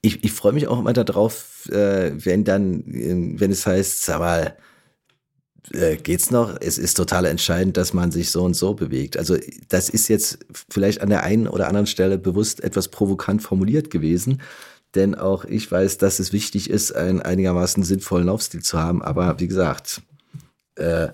[0.01, 4.19] ich, ich freue mich auch immer darauf, äh, wenn dann, äh, wenn es heißt, sag
[4.19, 4.55] mal,
[5.71, 6.55] äh, geht's noch?
[6.61, 9.17] Es ist total entscheidend, dass man sich so und so bewegt.
[9.17, 9.37] Also
[9.69, 10.39] das ist jetzt
[10.69, 14.41] vielleicht an der einen oder anderen Stelle bewusst etwas provokant formuliert gewesen.
[14.95, 19.01] Denn auch ich weiß, dass es wichtig ist, einen einigermaßen sinnvollen Laufstil zu haben.
[19.01, 20.01] Aber wie gesagt,
[20.75, 21.09] äh,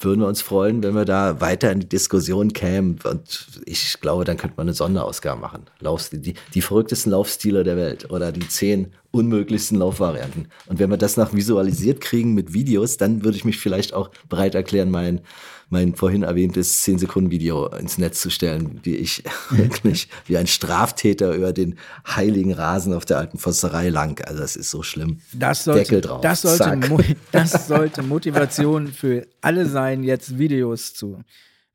[0.00, 2.98] würden wir uns freuen, wenn wir da weiter in die Diskussion kämen.
[3.04, 5.66] Und ich glaube, dann könnte man eine Sonderausgabe machen.
[5.78, 10.48] Laufstil, die, die verrücktesten Laufstile der Welt oder die zehn unmöglichsten Laufvarianten.
[10.66, 14.10] Und wenn wir das noch visualisiert kriegen mit Videos, dann würde ich mich vielleicht auch
[14.28, 15.20] bereit erklären, mein,
[15.68, 21.52] mein vorhin erwähntes 10-Sekunden-Video ins Netz zu stellen, wie ich wirklich wie ein Straftäter über
[21.52, 24.20] den heiligen Rasen auf der alten Fosserei lang.
[24.26, 25.18] Also das ist so schlimm.
[25.34, 26.22] Das sollte, Deckel drauf.
[26.22, 26.80] Das sollte,
[27.32, 31.22] das sollte Motivation für alle sein, jetzt Videos zu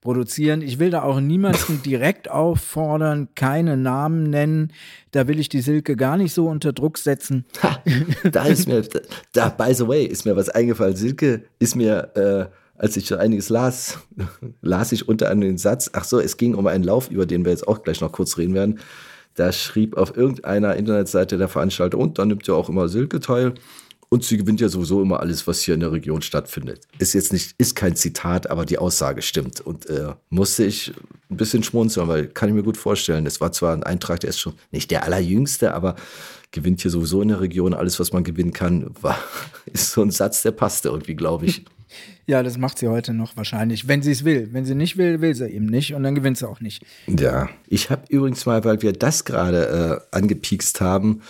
[0.07, 0.61] produzieren.
[0.61, 4.71] Ich will da auch niemanden direkt auffordern, keine Namen nennen.
[5.11, 7.43] Da will ich die Silke gar nicht so unter Druck setzen.
[7.61, 7.83] Ha,
[8.31, 8.83] da ist mir,
[9.33, 10.95] da, by the way, ist mir was eingefallen.
[10.95, 12.45] Silke ist mir, äh,
[12.81, 13.97] als ich so einiges las,
[14.61, 17.43] las ich unter anderem den Satz, ach so, es ging um einen Lauf, über den
[17.43, 18.79] wir jetzt auch gleich noch kurz reden werden.
[19.35, 23.55] Da schrieb auf irgendeiner Internetseite der Veranstalter, und da nimmt ja auch immer Silke teil.
[24.09, 26.87] Und sie gewinnt ja sowieso immer alles, was hier in der Region stattfindet.
[26.97, 29.59] Ist jetzt nicht, ist kein Zitat, aber die Aussage stimmt.
[29.59, 30.93] Und äh, musste ich
[31.29, 33.25] ein bisschen schmunzeln, weil kann ich mir gut vorstellen.
[33.25, 35.95] Es war zwar ein Eintrag, der ist schon nicht der allerjüngste, aber
[36.51, 39.19] gewinnt hier sowieso in der Region alles, was man gewinnen kann, war,
[39.65, 41.65] ist so ein Satz, der passte irgendwie, glaube ich.
[42.29, 44.49] Ja, das macht sie heute noch wahrscheinlich, wenn sie es will.
[44.51, 46.85] Wenn sie nicht will, will sie eben nicht und dann gewinnt sie auch nicht.
[47.07, 47.47] Ja.
[47.67, 51.21] Ich habe übrigens mal, weil wir das gerade äh, angepiekst haben,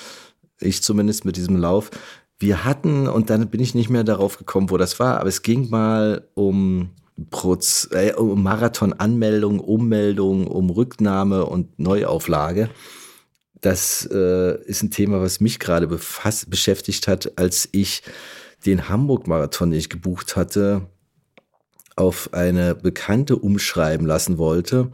[0.59, 1.91] ich zumindest mit diesem Lauf,
[2.39, 5.41] wir hatten, und dann bin ich nicht mehr darauf gekommen, wo das war, aber es
[5.41, 6.91] ging mal um,
[7.32, 12.69] Proz äh, um Marathon-Anmeldung, Ummeldung, um Rücknahme und Neuauflage.
[13.62, 18.04] Das äh, ist ein Thema, was mich gerade beschäftigt hat, als ich
[18.65, 20.88] den Hamburg-Marathon, den ich gebucht hatte,
[21.95, 24.91] auf eine Bekannte umschreiben lassen wollte.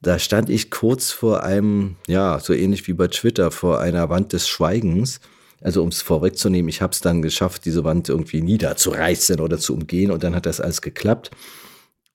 [0.00, 4.32] Da stand ich kurz vor einem, ja, so ähnlich wie bei Twitter, vor einer Wand
[4.32, 5.20] des Schweigens.
[5.64, 9.72] Also um es vorwegzunehmen, ich habe es dann geschafft, diese Wand irgendwie niederzureißen oder zu
[9.72, 11.30] umgehen und dann hat das alles geklappt.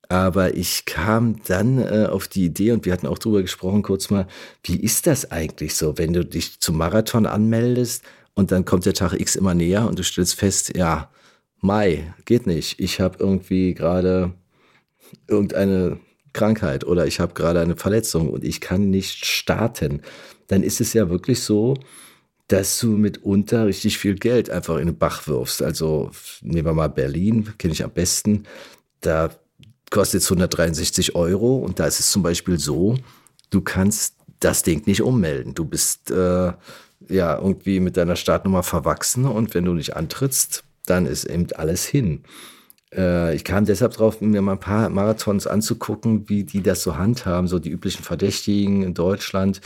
[0.08, 4.12] Aber ich kam dann äh, auf die Idee und wir hatten auch drüber gesprochen kurz
[4.12, 4.28] mal,
[4.64, 8.04] wie ist das eigentlich so, wenn du dich zum Marathon anmeldest
[8.36, 11.10] und dann kommt der Tag X immer näher und du stellst fest, ja,
[11.60, 12.80] Mai, geht nicht.
[12.80, 14.32] Ich habe irgendwie gerade
[15.28, 16.00] irgendeine
[16.34, 20.02] Krankheit oder ich habe gerade eine Verletzung und ich kann nicht starten.
[20.48, 21.74] Dann ist es ja wirklich so,
[22.50, 25.62] dass du mitunter richtig viel Geld einfach in den Bach wirfst.
[25.62, 28.44] Also nehmen wir mal Berlin, kenne ich am besten.
[29.02, 29.30] Da
[29.92, 32.98] kostet es 163 Euro und da ist es zum Beispiel so,
[33.52, 35.54] du kannst das Ding nicht ummelden.
[35.54, 36.54] Du bist äh,
[37.08, 41.86] ja irgendwie mit deiner Startnummer verwachsen und wenn du nicht antrittst, dann ist eben alles
[41.86, 42.24] hin.
[42.92, 46.98] Äh, ich kam deshalb drauf, mir mal ein paar Marathons anzugucken, wie die das so
[46.98, 49.62] handhaben, so die üblichen Verdächtigen in Deutschland.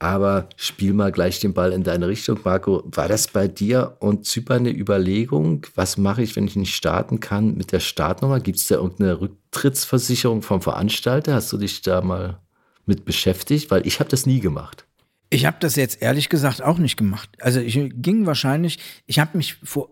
[0.00, 2.84] Aber spiel mal gleich den Ball in deine Richtung, Marco.
[2.86, 5.66] War das bei dir und Zypern eine Überlegung?
[5.74, 8.38] Was mache ich, wenn ich nicht starten kann mit der Startnummer?
[8.38, 11.34] Gibt es da irgendeine Rücktrittsversicherung vom Veranstalter?
[11.34, 12.38] Hast du dich da mal
[12.86, 13.72] mit beschäftigt?
[13.72, 14.86] Weil ich habe das nie gemacht.
[15.30, 17.30] Ich habe das jetzt ehrlich gesagt auch nicht gemacht.
[17.40, 19.90] Also ich ging wahrscheinlich, ich habe mich vor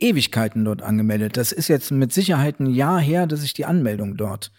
[0.00, 1.36] Ewigkeiten dort angemeldet.
[1.36, 4.52] Das ist jetzt mit Sicherheit ein Jahr her, dass ich die Anmeldung dort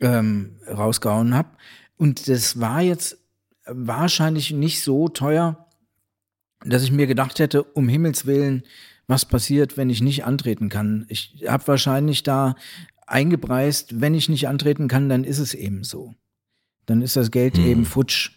[0.00, 1.48] ähm, rausgehauen habe.
[1.96, 3.18] Und das war jetzt
[3.68, 5.66] wahrscheinlich nicht so teuer,
[6.64, 8.62] dass ich mir gedacht hätte, um Himmels Willen,
[9.06, 11.06] was passiert, wenn ich nicht antreten kann.
[11.08, 12.56] Ich habe wahrscheinlich da
[13.06, 16.14] eingepreist, wenn ich nicht antreten kann, dann ist es eben so.
[16.86, 18.32] Dann ist das Geld eben futsch.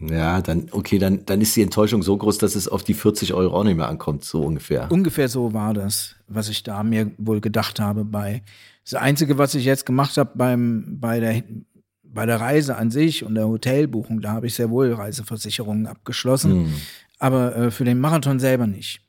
[0.00, 3.34] Ja, dann, okay, dann, dann ist die Enttäuschung so groß, dass es auf die 40
[3.34, 4.90] Euro auch nicht mehr ankommt, so ungefähr.
[4.92, 8.42] Ungefähr so war das, was ich da mir wohl gedacht habe bei.
[8.84, 11.42] Das Einzige, was ich jetzt gemacht habe beim, bei der,
[12.12, 16.72] bei der Reise an sich und der Hotelbuchung, da habe ich sehr wohl Reiseversicherungen abgeschlossen.
[17.18, 19.00] Aber äh, für den Marathon selber nicht.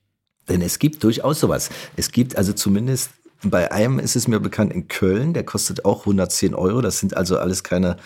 [0.47, 1.69] Denn es gibt durchaus sowas.
[1.95, 3.12] Es gibt also zumindest,
[3.43, 6.81] bei einem ist es mir bekannt in Köln, der kostet auch 110 Euro.
[6.81, 7.97] Das sind also alles keine,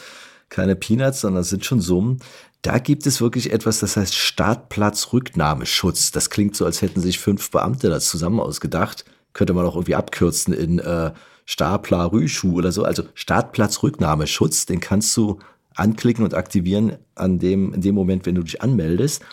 [0.50, 2.20] keine Peanuts, sondern das sind schon Summen.
[2.62, 6.12] Da gibt es wirklich etwas, das heißt Startplatzrücknahmeschutz.
[6.12, 9.06] Das klingt so, als hätten sich fünf Beamte das zusammen ausgedacht.
[9.34, 11.12] Könnte man auch irgendwie abkürzen in äh,
[11.46, 12.84] Starpla Rüschuh oder so.
[12.84, 15.40] Also Startplatzrücknahmeschutz, den kannst du
[15.76, 19.24] anklicken und aktivieren an dem, in dem Moment, wenn du dich anmeldest.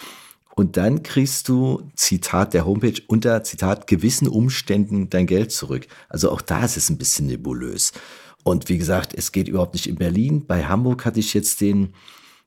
[0.57, 5.87] Und dann kriegst du, Zitat der Homepage, unter Zitat gewissen Umständen dein Geld zurück.
[6.09, 7.93] Also auch da ist es ein bisschen nebulös.
[8.43, 10.47] Und wie gesagt, es geht überhaupt nicht in Berlin.
[10.47, 11.95] Bei Hamburg hatte ich jetzt den,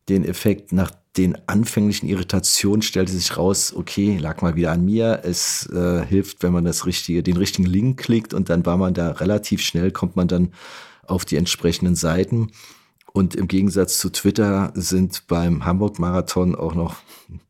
[0.09, 5.21] den Effekt, nach den anfänglichen Irritationen stellte sich raus, okay, lag mal wieder an mir.
[5.23, 8.93] Es äh, hilft, wenn man das richtige, den richtigen Link klickt und dann war man
[8.95, 10.51] da relativ schnell, kommt man dann
[11.05, 12.51] auf die entsprechenden Seiten.
[13.13, 16.95] Und im Gegensatz zu Twitter sind beim Hamburg-Marathon auch noch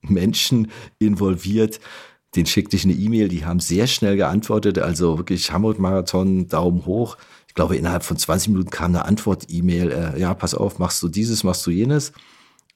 [0.02, 1.80] Menschen involviert.
[2.36, 4.78] Den schickte ich eine E-Mail, die haben sehr schnell geantwortet.
[4.78, 7.18] Also wirklich Hamburg-Marathon, Daumen hoch.
[7.48, 9.92] Ich glaube, innerhalb von 20 Minuten kam eine Antwort-E-Mail.
[9.92, 12.12] Äh, ja, pass auf, machst du dieses, machst du jenes.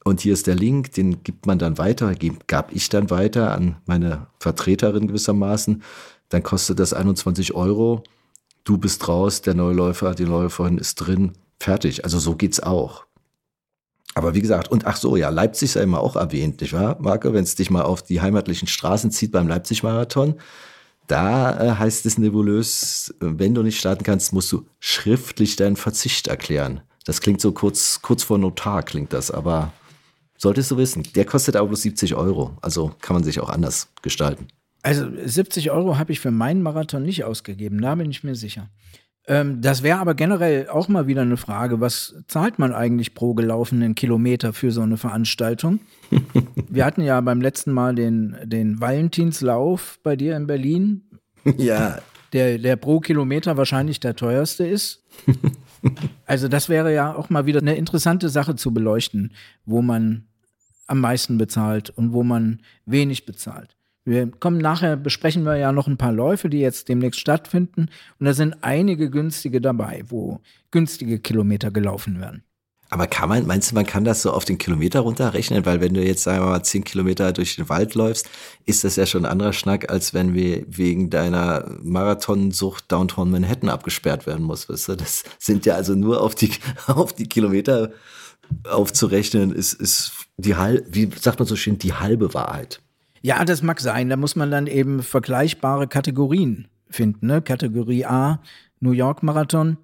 [0.08, 2.16] Und hier ist der Link, den gibt man dann weiter,
[2.48, 5.84] gab ich dann weiter an meine Vertreterin gewissermaßen.
[6.30, 8.04] Dann kostet das 21 Euro.
[8.64, 11.34] Du bist raus, der Neuläufer, die Läuferin ist drin.
[11.60, 12.06] Fertig.
[12.06, 13.06] Also so geht's auch.
[14.16, 17.34] Aber wie gesagt, und ach so, ja, Leipzig sei immer auch erwähnt, nicht wahr, Marco?
[17.34, 20.36] Wenn es dich mal auf die heimatlichen Straßen zieht beim Leipzig-Marathon,
[21.08, 26.28] da äh, heißt es nebulös, wenn du nicht starten kannst, musst du schriftlich deinen Verzicht
[26.28, 26.80] erklären.
[27.04, 29.74] Das klingt so kurz, kurz vor Notar klingt das, aber
[30.38, 31.04] solltest du wissen.
[31.16, 32.58] Der kostet aber bloß 70 Euro.
[32.62, 34.48] Also kann man sich auch anders gestalten.
[34.84, 38.70] Also 70 Euro habe ich für meinen Marathon nicht ausgegeben, da bin ich mir sicher.
[39.28, 43.34] Ähm, das wäre aber generell auch mal wieder eine Frage, was zahlt man eigentlich pro
[43.34, 45.82] gelaufenen Kilometer für so eine Veranstaltung?
[46.70, 51.02] Wir hatten ja beim letzten Mal den, den Valentinslauf bei dir in Berlin,
[51.58, 52.00] Ja,
[52.34, 55.04] der, der pro Kilometer wahrscheinlich der teuerste ist.
[56.26, 59.32] Also das wäre ja auch mal wieder eine interessante Sache zu beleuchten,
[59.66, 60.26] wo man
[60.88, 63.76] am meisten bezahlt und wo man wenig bezahlt.
[64.06, 67.90] Wir kommen nachher, besprechen wir ja noch ein paar Läufe, die jetzt demnächst stattfinden.
[68.20, 70.40] Und da sind einige günstige dabei, wo
[70.72, 72.44] günstige Kilometer gelaufen werden.
[72.90, 75.66] Aber kann man, meinst du, man kann das so auf den Kilometer runterrechnen?
[75.66, 78.30] Weil wenn du jetzt, sagen wir mal, zehn Kilometer durch den Wald läufst,
[78.66, 83.70] ist das ja schon ein anderer Schnack, als wenn wir wegen deiner Marathonsucht Downtown Manhattan
[83.70, 84.70] abgesperrt werden muss.
[84.70, 84.96] Weißt du?
[84.96, 86.52] Das sind ja also nur auf die,
[86.88, 87.92] auf die Kilometer
[88.70, 92.82] aufzurechnen, ist, ist die halbe, wie sagt man so schön, die halbe Wahrheit.
[93.22, 94.10] Ja, das mag sein.
[94.10, 97.28] Da muss man dann eben vergleichbare Kategorien finden.
[97.28, 97.42] Ne?
[97.42, 98.42] Kategorie A,
[98.80, 99.78] New York Marathon.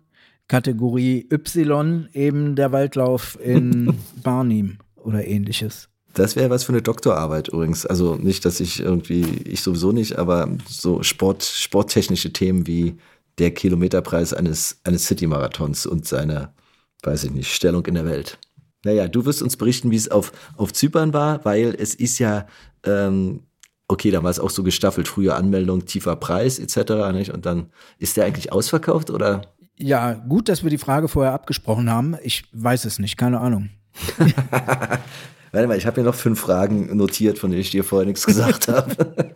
[0.47, 5.89] Kategorie Y, eben der Waldlauf in Barnim oder ähnliches.
[6.13, 7.85] Das wäre was für eine Doktorarbeit übrigens.
[7.85, 12.97] Also nicht, dass ich irgendwie, ich sowieso nicht, aber so Sport, sporttechnische Themen wie
[13.39, 16.53] der Kilometerpreis eines, eines City-Marathons und seine,
[17.01, 18.37] weiß ich nicht, Stellung in der Welt.
[18.85, 22.45] Naja, du wirst uns berichten, wie es auf, auf Zypern war, weil es ist ja,
[22.85, 23.41] ähm,
[23.87, 27.11] okay, da war es auch so gestaffelt, frühe Anmeldung, tiefer Preis etc.
[27.13, 27.33] Nicht?
[27.33, 29.52] Und dann ist der eigentlich ausverkauft oder?
[29.83, 32.15] Ja, gut, dass wir die Frage vorher abgesprochen haben.
[32.23, 33.69] Ich weiß es nicht, keine Ahnung.
[35.51, 38.25] Warte mal, ich habe hier noch fünf Fragen notiert, von denen ich dir vorher nichts
[38.25, 39.35] gesagt habe.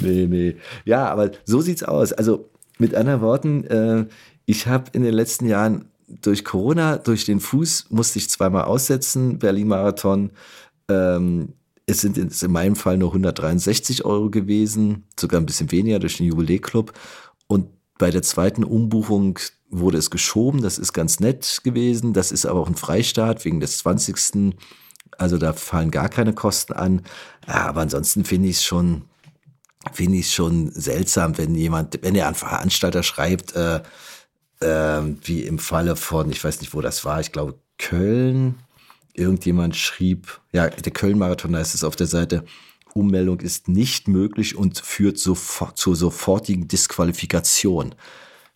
[0.00, 0.56] nee, nee.
[0.84, 2.12] Ja, aber so sieht's aus.
[2.12, 4.06] Also mit anderen Worten, äh,
[4.44, 9.38] ich habe in den letzten Jahren durch Corona, durch den Fuß musste ich zweimal aussetzen,
[9.38, 10.32] Berlin-Marathon.
[10.88, 11.54] Ähm,
[11.86, 16.16] es sind in, in meinem Fall nur 163 Euro gewesen, sogar ein bisschen weniger durch
[16.16, 16.92] den Jubiläclub.
[17.98, 19.38] Bei der zweiten Umbuchung
[19.70, 20.62] wurde es geschoben.
[20.62, 22.12] Das ist ganz nett gewesen.
[22.12, 24.54] Das ist aber auch ein Freistaat wegen des 20.
[25.18, 27.02] Also da fallen gar keine Kosten an.
[27.46, 29.02] Aber ansonsten finde ich es schon,
[29.92, 33.80] finde ich schon seltsam, wenn jemand, wenn der an Veranstalter schreibt, äh,
[34.60, 38.56] äh, wie im Falle von, ich weiß nicht, wo das war, ich glaube Köln,
[39.12, 42.44] irgendjemand schrieb, ja, der Köln-Marathon, da ist es auf der Seite,
[42.94, 47.94] Ummeldung ist nicht möglich und führt sofort zur sofortigen Disqualifikation.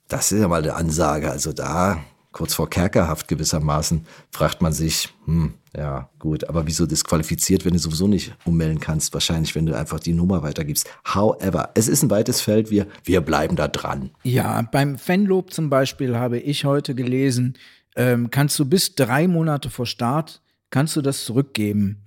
[0.08, 1.30] Das ist ja mal eine Ansage.
[1.30, 7.64] Also da, kurz vor Kerkerhaft gewissermaßen, fragt man sich, hm, ja, gut, aber wieso disqualifiziert,
[7.64, 9.12] wenn du sowieso nicht ummelden kannst?
[9.12, 10.88] Wahrscheinlich, wenn du einfach die Nummer weitergibst.
[11.04, 14.10] However, es ist ein weites Feld, wir, wir bleiben da dran.
[14.22, 17.58] Ja, beim Fanlob zum Beispiel habe ich heute gelesen,
[17.96, 22.04] ähm, kannst du bis drei Monate vor Start, kannst du das zurückgeben.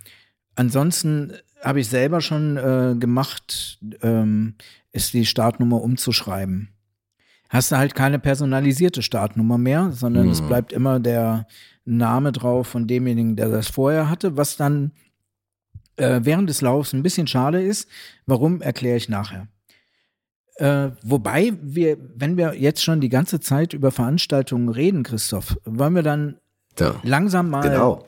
[0.56, 1.34] Ansonsten
[1.64, 4.56] habe ich selber schon äh, gemacht, ähm,
[4.92, 6.70] ist die Startnummer umzuschreiben.
[7.50, 11.48] Hast du halt keine personalisierte Startnummer mehr, sondern es bleibt immer der
[11.84, 14.92] Name drauf von demjenigen, der das vorher hatte, was dann
[15.98, 17.90] äh, während des Laufs ein bisschen schade ist.
[18.26, 19.48] Warum, erkläre ich nachher.
[20.56, 25.96] Äh, wobei wir, wenn wir jetzt schon die ganze Zeit über Veranstaltungen reden, Christoph, wollen
[25.96, 26.38] wir dann
[26.80, 26.96] Ja.
[27.04, 28.06] langsam mal Genau.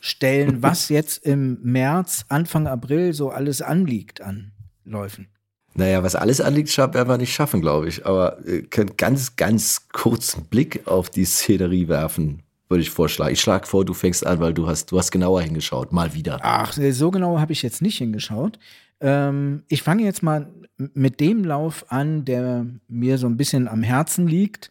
[0.00, 4.52] Vorstellen, was jetzt im März, Anfang April so alles anliegt an
[4.84, 5.28] Läufen.
[5.74, 8.04] Naja, was alles anliegt, werden wir nicht schaffen, glaube ich.
[8.04, 13.32] Aber äh, können ganz, ganz kurzen Blick auf die Szenerie werfen, würde ich vorschlagen.
[13.32, 16.40] Ich schlage vor, du fängst an, weil du hast, du hast genauer hingeschaut, mal wieder.
[16.42, 18.58] Ach, so genau habe ich jetzt nicht hingeschaut.
[19.00, 23.82] Ähm, ich fange jetzt mal mit dem Lauf an, der mir so ein bisschen am
[23.82, 24.70] Herzen liegt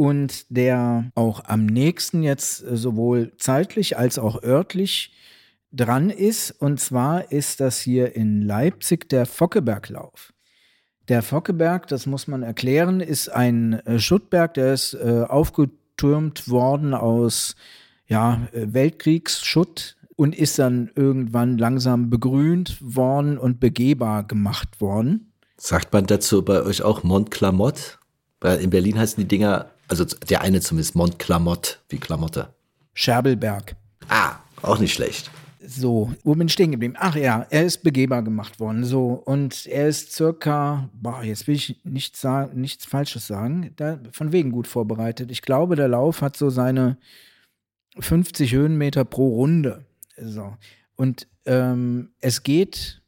[0.00, 5.12] und der auch am nächsten jetzt äh, sowohl zeitlich als auch örtlich
[5.72, 6.52] dran ist.
[6.52, 10.32] Und zwar ist das hier in Leipzig der Fockeberglauf.
[11.10, 16.94] Der Fockeberg, das muss man erklären, ist ein äh, Schuttberg, der ist äh, aufgetürmt worden
[16.94, 17.54] aus
[18.06, 25.34] ja, äh, Weltkriegsschutt und ist dann irgendwann langsam begrünt worden und begehbar gemacht worden.
[25.58, 27.98] Sagt man dazu bei euch auch Mont Clamotte?
[28.40, 32.54] Weil in Berlin heißen die Dinger, also der eine zumindest Mont Clamotte, wie Klamotte.
[32.94, 33.74] Scherbelberg.
[34.08, 35.30] Ah, auch nicht schlecht.
[35.62, 36.94] So, wo bin ich stehen geblieben?
[36.98, 38.84] Ach ja, er ist begehbar gemacht worden.
[38.84, 43.98] So, und er ist circa, boah, jetzt will ich nichts sagen, nichts Falsches sagen, da,
[44.12, 45.30] von wegen gut vorbereitet.
[45.30, 46.96] Ich glaube, der Lauf hat so seine
[47.98, 49.84] 50 Höhenmeter pro Runde.
[50.16, 50.56] So.
[50.96, 53.02] Und ähm, es geht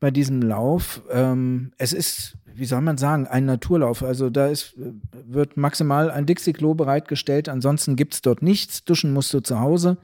[0.00, 4.02] bei diesem Lauf, ähm, es ist, wie soll man sagen, ein Naturlauf.
[4.02, 8.84] Also da ist, wird maximal ein Dixie-Klo bereitgestellt, ansonsten gibt es dort nichts.
[8.84, 9.98] Duschen musst du zu Hause.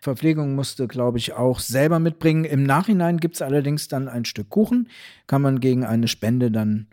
[0.00, 2.44] Verpflegung musste, glaube ich, auch selber mitbringen.
[2.44, 4.88] Im Nachhinein gibt es allerdings dann ein Stück Kuchen,
[5.28, 6.88] kann man gegen eine Spende dann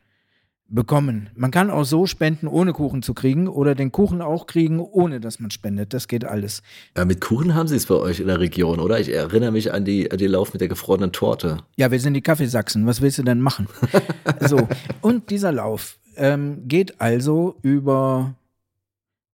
[0.70, 1.30] bekommen.
[1.36, 5.20] Man kann auch so spenden, ohne Kuchen zu kriegen oder den Kuchen auch kriegen, ohne
[5.20, 5.94] dass man spendet.
[5.94, 6.62] Das geht alles.
[6.96, 9.00] Ja, mit Kuchen haben sie es bei euch in der Region, oder?
[9.00, 11.58] Ich erinnere mich an, die, an den Lauf mit der gefrorenen Torte.
[11.76, 12.86] Ja, wir sind die Kaffeesachsen.
[12.86, 13.68] Was willst du denn machen?
[14.42, 14.68] so.
[15.02, 18.36] Und dieser Lauf ähm, geht also über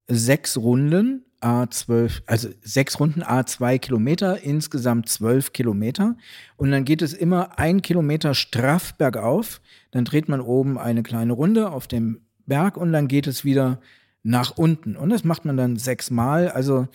[0.07, 6.15] sechs Runden, A12, also sechs Runden, A2 Kilometer, insgesamt zwölf Kilometer.
[6.57, 9.61] Und dann geht es immer ein Kilometer straff bergauf.
[9.95, 13.79] Dann dreht man oben eine kleine Runde auf dem Berg und dann geht es wieder
[14.23, 14.97] nach unten.
[14.97, 16.49] Und das macht man dann sechsmal.
[16.49, 16.89] Also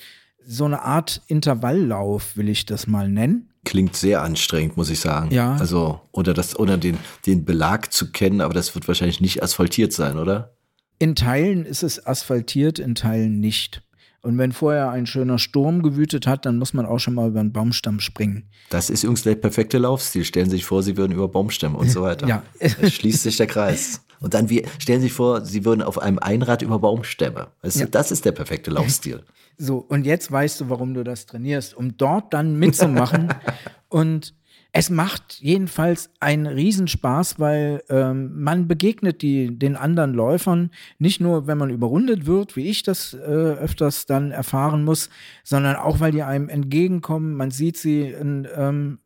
[0.44, 3.48] so eine Art Intervalllauf, will ich das mal nennen.
[3.64, 5.30] Klingt sehr anstrengend, muss ich sagen.
[5.30, 5.56] Ja.
[5.56, 9.94] Also, oder das, oder den, den Belag zu kennen, aber das wird wahrscheinlich nicht asphaltiert
[9.94, 10.52] sein, oder?
[10.98, 13.82] In Teilen ist es asphaltiert, in Teilen nicht.
[14.22, 17.40] Und wenn vorher ein schöner Sturm gewütet hat, dann muss man auch schon mal über
[17.40, 18.48] einen Baumstamm springen.
[18.68, 20.24] Das ist übrigens der perfekte Laufstil.
[20.24, 22.26] Stellen Sie sich vor, Sie würden über Baumstämme und so weiter.
[22.26, 22.42] Ja.
[22.58, 24.02] Es schließt sich der Kreis.
[24.20, 27.48] Und dann wie, stellen Sie sich vor, Sie würden auf einem Einrad über Baumstämme.
[27.62, 27.86] Weißt Ja.
[27.86, 29.22] das ist der perfekte Laufstil.
[29.62, 33.28] So, und jetzt weißt du, warum du das trainierst, um dort dann mitzumachen.
[33.90, 34.32] und
[34.72, 41.48] es macht jedenfalls einen Riesenspaß, weil ähm, man begegnet die, den anderen Läufern nicht nur,
[41.48, 45.10] wenn man überrundet wird, wie ich das äh, öfters dann erfahren muss,
[45.42, 47.34] sondern auch, weil die einem entgegenkommen.
[47.34, 48.98] Man sieht sie in, ähm,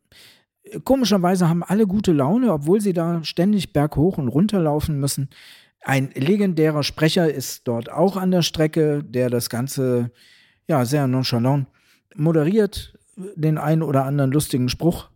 [0.84, 5.30] komischerweise haben alle gute Laune, obwohl sie da ständig berghoch und runter laufen müssen.
[5.80, 10.10] Ein legendärer Sprecher ist dort auch an der Strecke, der das Ganze
[10.68, 11.68] ja sehr nonchalant
[12.14, 15.08] moderiert, den einen oder anderen lustigen Spruch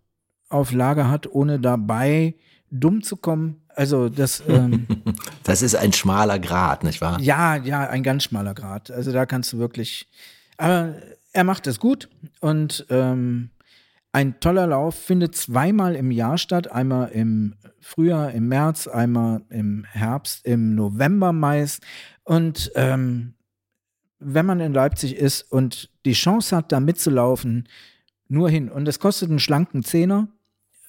[0.49, 2.34] auf Lager hat, ohne dabei
[2.70, 3.62] dumm zu kommen.
[3.74, 4.86] Also das ähm,
[5.44, 7.20] Das ist ein schmaler Grat, nicht wahr?
[7.20, 8.90] ja, ja, ein ganz schmaler Grad.
[8.90, 10.09] Also da kannst du wirklich.
[10.57, 10.94] Aber
[11.32, 12.09] er macht es gut
[12.40, 13.51] und ähm,
[14.12, 16.72] ein toller Lauf findet zweimal im Jahr statt.
[16.72, 21.82] Einmal im Frühjahr, im März, einmal im Herbst, im November meist.
[22.24, 23.34] Und ähm,
[24.18, 27.68] wenn man in Leipzig ist und die Chance hat, da mitzulaufen,
[28.28, 28.70] nur hin.
[28.70, 30.28] Und es kostet einen schlanken Zehner,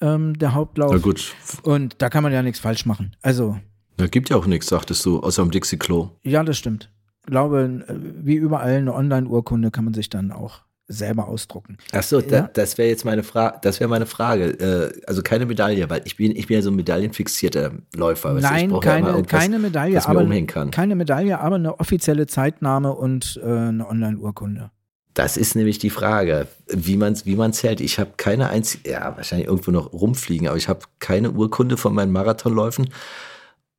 [0.00, 0.92] ähm, der Hauptlauf.
[0.92, 3.16] Na gut, Und da kann man ja nichts falsch machen.
[3.22, 3.58] Also
[3.96, 6.10] da gibt ja auch nichts, sagtest du, außer dem Dixie-Klo.
[6.22, 6.90] Ja, das stimmt.
[7.20, 7.84] Ich glaube,
[8.22, 11.76] wie überall eine Online-Urkunde kann man sich dann auch selber ausdrucken.
[11.92, 12.50] Ach so, da, Ja.
[12.52, 13.58] das wäre jetzt meine Frage.
[13.62, 14.46] Das wäre meine Frage.
[14.58, 18.34] Äh, also keine Medaille, weil ich bin, ich bin ja so ein medaillenfixierter Läufer.
[18.34, 20.70] weißt du, ich Nein, brauche ja keine, keine Medaille, aber umhängen kann.
[20.72, 24.70] keine Medaille, aber eine offizielle Zeitnahme und äh, eine Online-Urkunde.
[25.14, 27.80] Das ist nämlich die Frage, wie man wie man zählt.
[27.80, 31.94] Ich habe keine einzige, ja, wahrscheinlich irgendwo noch rumfliegen, aber ich habe keine Urkunde von
[31.94, 32.90] meinen Marathonläufen.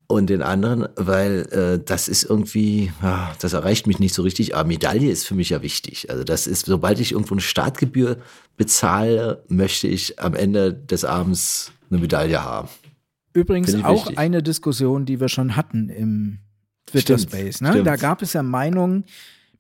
[0.08, 4.56] und den anderen, weil äh, das ist irgendwie, ah, das erreicht mich nicht so richtig.
[4.56, 6.10] Aber Medaille ist für mich ja wichtig.
[6.10, 8.18] Also das ist, sobald ich irgendwo eine Startgebühr
[8.58, 12.68] bezahle, möchte ich am Ende des Abends eine Medaille haben.
[13.34, 14.18] Übrigens auch wichtig.
[14.18, 16.40] eine Diskussion, die wir schon hatten im
[16.86, 17.62] Twitter Space.
[17.62, 17.84] Ne?
[17.84, 19.06] Da gab es ja Meinungen,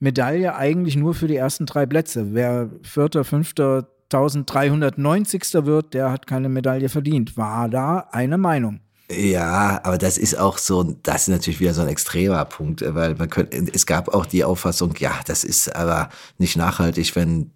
[0.01, 2.33] Medaille eigentlich nur für die ersten drei Plätze.
[2.33, 5.65] Wer Vierter, Fünfter, 1390.
[5.65, 7.37] wird, der hat keine Medaille verdient.
[7.37, 8.81] War da eine Meinung.
[9.09, 12.95] Ja, aber das ist auch so, das ist natürlich wieder so ein extremer Punkt, äh,
[12.95, 17.51] weil man könnte, es gab auch die Auffassung, ja, das ist aber nicht nachhaltig, wenn,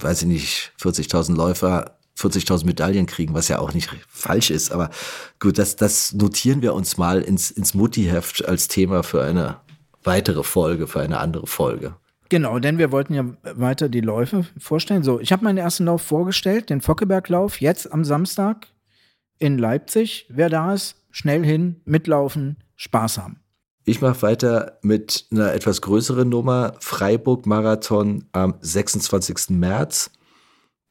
[0.00, 4.72] weiß ich nicht, 40.000 Läufer 40.000 Medaillen kriegen, was ja auch nicht falsch ist.
[4.72, 4.90] Aber
[5.38, 9.58] gut, das, das notieren wir uns mal ins, ins Mutti-Heft als Thema für eine
[10.08, 11.94] weitere Folge, für eine andere Folge.
[12.30, 15.02] Genau, denn wir wollten ja weiter die Läufe vorstellen.
[15.02, 18.68] So, ich habe meinen ersten Lauf vorgestellt, den Fockeberglauf, jetzt am Samstag
[19.38, 20.26] in Leipzig.
[20.30, 23.40] Wer da ist, schnell hin, mitlaufen, Spaß haben.
[23.84, 29.50] Ich mache weiter mit einer etwas größeren Nummer, Freiburg-Marathon am 26.
[29.50, 30.10] März.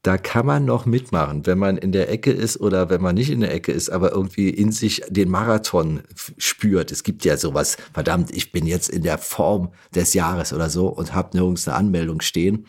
[0.08, 3.28] Da kann man noch mitmachen, wenn man in der Ecke ist oder wenn man nicht
[3.28, 6.00] in der Ecke ist, aber irgendwie in sich den Marathon
[6.38, 6.90] spürt.
[6.90, 10.86] Es gibt ja sowas, verdammt, ich bin jetzt in der Form des Jahres oder so
[10.86, 12.64] und habe nirgends eine Anmeldung stehen.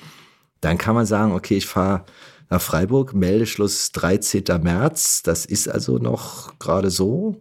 [0.60, 2.04] Dann kann man sagen, okay, ich fahre
[2.50, 4.44] nach Freiburg, Meldeschluss 13.
[4.62, 5.24] März.
[5.24, 7.40] Das ist also noch gerade so.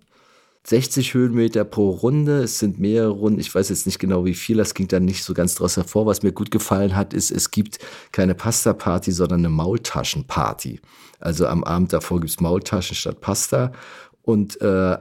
[0.68, 2.42] 60 Höhenmeter pro Runde.
[2.42, 3.40] Es sind mehrere Runden.
[3.40, 4.58] Ich weiß jetzt nicht genau, wie viel.
[4.58, 6.04] Das ging dann nicht so ganz draus hervor.
[6.04, 7.78] Was mir gut gefallen hat, ist, es gibt
[8.12, 10.80] keine Pasta-Party, sondern eine Maultaschen-Party.
[11.20, 13.72] Also am Abend davor gibt's Maultaschen statt Pasta.
[14.20, 14.98] Und äh,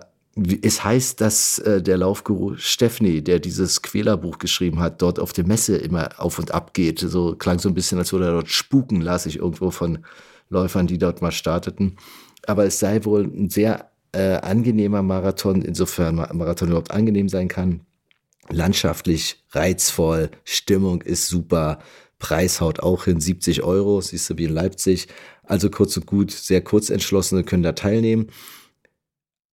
[0.62, 5.46] es heißt, dass äh, der Laufguru Steffni, der dieses Quälerbuch geschrieben hat, dort auf der
[5.46, 7.00] Messe immer auf und ab geht.
[7.00, 10.06] So klang so ein bisschen, als würde er dort spuken, las ich irgendwo von
[10.50, 11.98] Läufern, die dort mal starteten.
[12.46, 17.48] Aber es sei wohl ein sehr äh, angenehmer Marathon, insofern Ma- Marathon überhaupt angenehm sein
[17.48, 17.82] kann.
[18.50, 21.80] Landschaftlich reizvoll, Stimmung ist super,
[22.20, 25.08] Preis haut auch hin, 70 Euro, siehst du wie in Leipzig.
[25.44, 28.28] Also kurz und gut, sehr kurzentschlossene können da teilnehmen.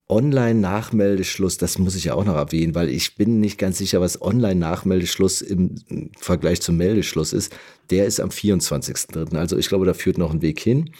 [0.08, 4.20] Online-Nachmeldeschluss, das muss ich ja auch noch erwähnen, weil ich bin nicht ganz sicher, was
[4.20, 5.74] Online-Nachmeldeschluss im
[6.18, 7.54] Vergleich zum Meldeschluss ist.
[7.90, 9.36] Der ist am 24.03.
[9.36, 10.90] Also ich glaube, da führt noch ein Weg hin.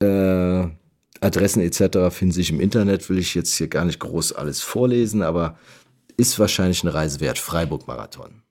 [0.00, 0.66] Äh,
[1.24, 2.14] Adressen etc.
[2.14, 5.58] finden sich im Internet, will ich jetzt hier gar nicht groß alles vorlesen, aber
[6.16, 7.38] ist wahrscheinlich eine Reise wert.
[7.38, 8.42] Freiburg-Marathon.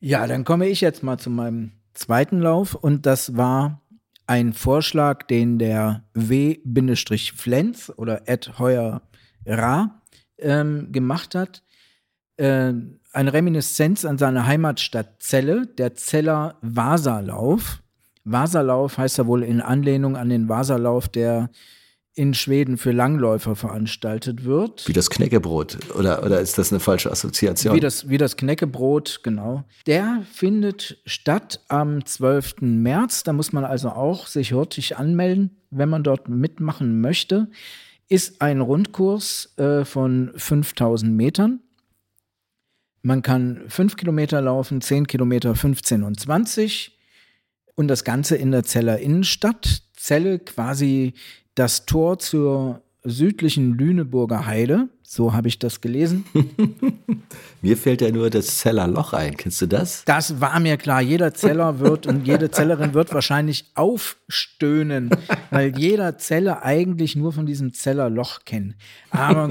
[0.00, 3.80] Ja, dann komme ich jetzt mal zu meinem zweiten Lauf und das war
[4.26, 9.02] ein Vorschlag, den der W-Flens oder Ed Heuer
[9.46, 10.00] Ra
[10.38, 11.62] ähm, gemacht hat.
[12.36, 12.72] Äh,
[13.12, 17.82] eine Reminiszenz an seine Heimatstadt Celle, der Zeller Vasalauf.
[18.24, 21.50] Vasalauf heißt ja wohl in Anlehnung an den Vasalauf, der
[22.14, 24.86] in Schweden für Langläufer veranstaltet wird.
[24.88, 25.78] Wie das Knäckebrot.
[25.96, 27.74] Oder, oder ist das eine falsche Assoziation?
[27.74, 29.64] Wie das, wie das Knäckebrot, genau.
[29.86, 32.62] Der findet statt am 12.
[32.62, 33.22] März.
[33.22, 37.48] Da muss man also auch sich hurtig anmelden, wenn man dort mitmachen möchte.
[38.08, 41.60] Ist ein Rundkurs äh, von 5000 Metern.
[43.02, 46.98] Man kann 5 Kilometer laufen, 10 Kilometer, 15 und 20.
[47.76, 49.84] Und das Ganze in der Zeller Innenstadt.
[49.96, 51.14] Celle quasi
[51.54, 54.88] das Tor zur südlichen Lüneburger Heide.
[55.02, 56.24] So habe ich das gelesen.
[57.62, 59.36] Mir fällt ja nur das Zellerloch ein.
[59.36, 60.04] Kennst du das?
[60.04, 61.00] Das war mir klar.
[61.00, 65.10] Jeder Zeller wird und jede Zellerin wird wahrscheinlich aufstöhnen,
[65.50, 68.76] weil jeder Zeller eigentlich nur von diesem Zellerloch kennt.
[69.10, 69.48] Aber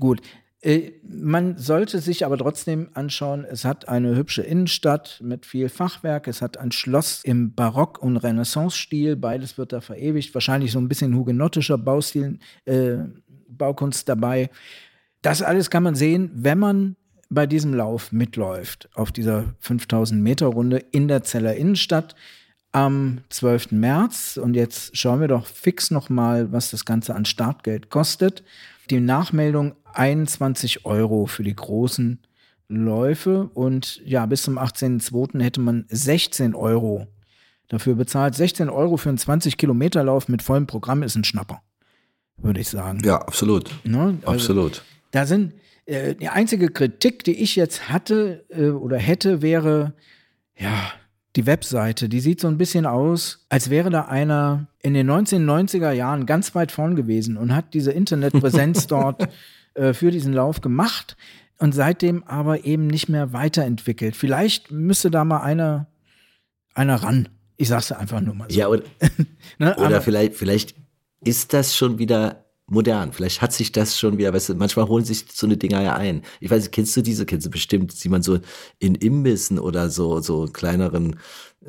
[0.00, 0.22] gut.
[0.62, 6.28] Äh, Man sollte sich aber trotzdem anschauen, es hat eine hübsche Innenstadt mit viel Fachwerk,
[6.28, 10.88] es hat ein Schloss im Barock- und Renaissance-Stil, beides wird da verewigt, wahrscheinlich so ein
[10.88, 12.96] bisschen hugenottischer Baustil, äh,
[13.48, 14.50] Baukunst dabei.
[15.22, 16.96] Das alles kann man sehen, wenn man
[17.28, 22.14] bei diesem Lauf mitläuft, auf dieser 5000 Meter Runde in der Zeller Innenstadt
[22.72, 23.72] am 12.
[23.72, 24.36] März.
[24.36, 28.44] Und jetzt schauen wir doch fix nochmal, was das Ganze an Startgeld kostet.
[28.90, 32.20] Die Nachmeldung 21 Euro für die großen
[32.68, 35.42] Läufe und ja, bis zum 18.02.
[35.42, 37.06] hätte man 16 Euro
[37.68, 38.34] dafür bezahlt.
[38.34, 41.62] 16 Euro für einen 20 Kilometer Lauf mit vollem Programm ist ein Schnapper,
[42.36, 43.00] würde ich sagen.
[43.04, 43.70] Ja, absolut.
[43.84, 44.18] Ne?
[44.22, 44.82] Also, Absolut.
[45.12, 45.54] da sind
[45.86, 49.94] äh, die einzige Kritik, die ich jetzt hatte äh, oder hätte, wäre
[50.58, 50.92] ja
[51.36, 52.08] die Webseite.
[52.08, 56.54] Die sieht so ein bisschen aus, als wäre da einer in den 1990er Jahren ganz
[56.54, 59.28] weit vorn gewesen und hat diese Internetpräsenz dort
[59.74, 61.16] äh, für diesen Lauf gemacht
[61.58, 64.16] und seitdem aber eben nicht mehr weiterentwickelt.
[64.16, 65.86] Vielleicht müsste da mal einer
[66.74, 67.28] einer ran.
[67.56, 68.58] Ich sag's einfach nur mal so.
[68.58, 68.82] Ja, oder,
[69.58, 69.74] Ne?
[69.76, 70.74] oder vielleicht, vielleicht
[71.24, 73.12] ist das schon wieder modern.
[73.12, 75.94] Vielleicht hat sich das schon wieder, weißt du, manchmal holen sich so eine Dinger ja
[75.94, 76.22] ein.
[76.40, 78.38] Ich weiß nicht, kennst du diese, kennst du bestimmt, die man so
[78.78, 81.16] in Imbissen oder so, so kleineren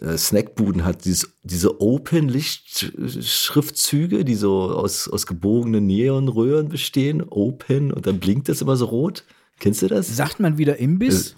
[0.01, 7.23] äh, Snackbuden hat, dieses, diese Open-Licht-Schriftzüge, die so aus, aus gebogenen Neonröhren bestehen.
[7.29, 9.23] Open und dann blinkt das immer so rot.
[9.59, 10.15] Kennst du das?
[10.15, 11.35] Sagt man wieder Imbiss?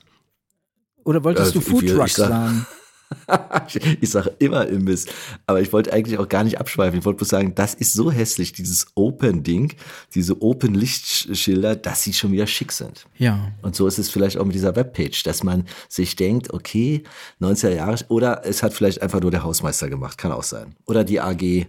[1.05, 2.65] Oder wolltest Äh, du Foodtruck sag- sagen?
[4.01, 5.05] ich sage immer Imbiss.
[5.47, 6.99] Aber ich wollte eigentlich auch gar nicht abschweifen.
[6.99, 9.73] Ich wollte bloß sagen, das ist so hässlich, dieses Open-Ding,
[10.13, 13.07] diese Open-Lichtschilder, dass sie schon wieder schick sind.
[13.17, 13.51] Ja.
[13.61, 17.03] Und so ist es vielleicht auch mit dieser Webpage, dass man sich denkt, okay,
[17.41, 20.75] 90er Jahre, oder es hat vielleicht einfach nur der Hausmeister gemacht, kann auch sein.
[20.85, 21.67] Oder die AG,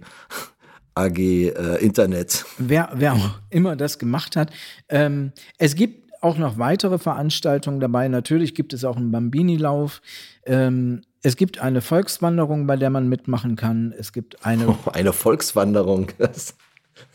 [0.95, 2.45] AG äh, Internet.
[2.59, 4.51] wer, wer auch immer das gemacht hat.
[4.89, 8.09] Ähm, es gibt auch noch weitere Veranstaltungen dabei.
[8.09, 10.03] Natürlich gibt es auch einen Bambini-Lauf.
[10.45, 13.95] Ähm, es gibt eine Volkswanderung, bei der man mitmachen kann.
[13.97, 14.77] Es gibt eine.
[14.93, 16.09] Eine Volkswanderung.
[16.19, 16.55] Das,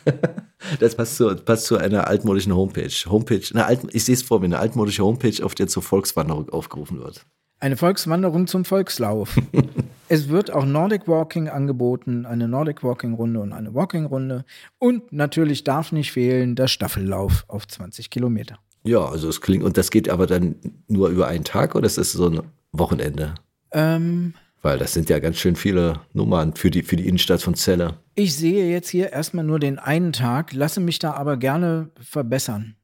[0.80, 2.90] das passt, zu, passt zu einer altmodischen Homepage.
[3.08, 6.50] Homepage, eine alt, ich sehe es vor mir, eine altmodische Homepage, auf der zur Volkswanderung
[6.50, 7.26] aufgerufen wird.
[7.60, 9.38] Eine Volkswanderung zum Volkslauf.
[10.10, 14.46] es wird auch Nordic Walking angeboten, eine Nordic Walking Runde und eine Walking Runde.
[14.78, 18.60] Und natürlich darf nicht fehlen der Staffellauf auf 20 Kilometer.
[18.84, 20.56] Ja, also es klingt, und das geht aber dann
[20.88, 22.42] nur über einen Tag oder ist das so ein
[22.72, 23.34] Wochenende?
[23.76, 27.56] Ähm, Weil das sind ja ganz schön viele Nummern für die, für die Innenstadt von
[27.56, 28.00] Celle.
[28.16, 32.76] ich sehe jetzt hier erstmal nur den einen Tag, lasse mich da aber gerne verbessern.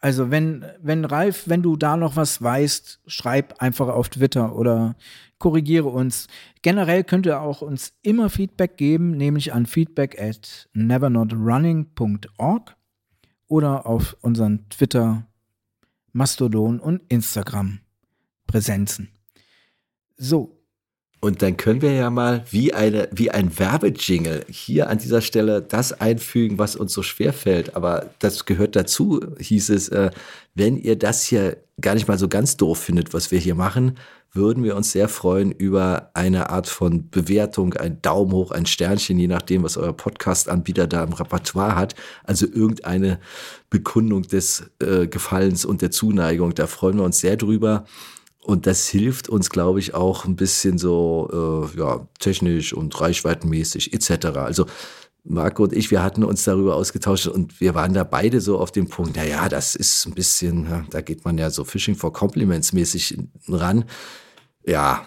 [0.00, 4.96] Also wenn, wenn Ralf, wenn du da noch was weißt, schreib einfach auf Twitter oder
[5.38, 6.28] korrigiere uns.
[6.60, 12.76] Generell könnt ihr auch uns immer Feedback geben, nämlich an feedback at nevernotrunning.org
[13.46, 15.26] oder auf unseren Twitter,
[16.12, 17.80] Mastodon und Instagram
[18.46, 19.08] Präsenzen.
[20.16, 20.64] So,
[21.24, 25.62] Und dann können wir ja mal wie, eine, wie ein Werbejingle hier an dieser Stelle
[25.62, 27.76] das einfügen, was uns so schwer fällt.
[27.76, 30.10] Aber das gehört dazu, hieß es, äh,
[30.54, 33.96] wenn ihr das hier gar nicht mal so ganz doof findet, was wir hier machen,
[34.34, 39.18] würden wir uns sehr freuen über eine Art von Bewertung, ein Daumen hoch, ein Sternchen,
[39.18, 41.94] je nachdem, was euer Podcast-Anbieter da im Repertoire hat.
[42.24, 43.18] Also irgendeine
[43.70, 46.54] Bekundung des äh, Gefallens und der Zuneigung.
[46.54, 47.86] Da freuen wir uns sehr drüber.
[48.44, 53.94] Und das hilft uns, glaube ich, auch ein bisschen so äh, ja, technisch und reichweitenmäßig
[53.94, 54.26] etc.
[54.36, 54.66] Also
[55.24, 58.70] Marco und ich, wir hatten uns darüber ausgetauscht und wir waren da beide so auf
[58.70, 62.74] dem Punkt, naja, das ist ein bisschen, da geht man ja so Fishing for Compliments
[62.74, 63.16] mäßig
[63.48, 63.86] ran.
[64.66, 65.06] Ja,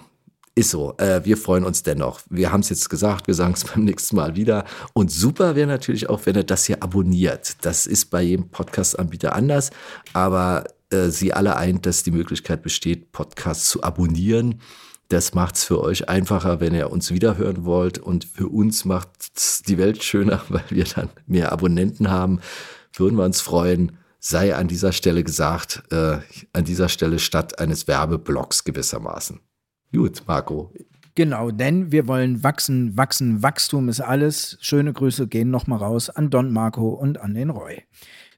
[0.55, 0.95] ist so.
[0.97, 2.21] Äh, wir freuen uns dennoch.
[2.31, 4.65] Wir haben es jetzt gesagt, wir sagen es beim nächsten Mal wieder.
[4.93, 7.57] Und super wäre natürlich auch, wenn ihr das hier abonniert.
[7.61, 9.69] Das ist bei jedem Podcast-Anbieter anders,
[10.13, 14.61] aber äh, Sie alle eint, dass die Möglichkeit besteht, Podcasts zu abonnieren.
[15.09, 17.97] Das macht es für euch einfacher, wenn ihr uns wiederhören wollt.
[17.97, 22.39] Und für uns macht es die Welt schöner, weil wir dann mehr Abonnenten haben.
[22.93, 23.97] Würden wir uns freuen.
[24.19, 26.17] Sei an dieser Stelle gesagt, äh,
[26.51, 29.39] an dieser Stelle statt eines Werbeblocks gewissermaßen.
[29.93, 30.73] Gut, Marco.
[31.15, 34.57] Genau, denn wir wollen wachsen, wachsen, Wachstum ist alles.
[34.61, 37.83] Schöne Grüße gehen nochmal raus an Don Marco und an den Roy.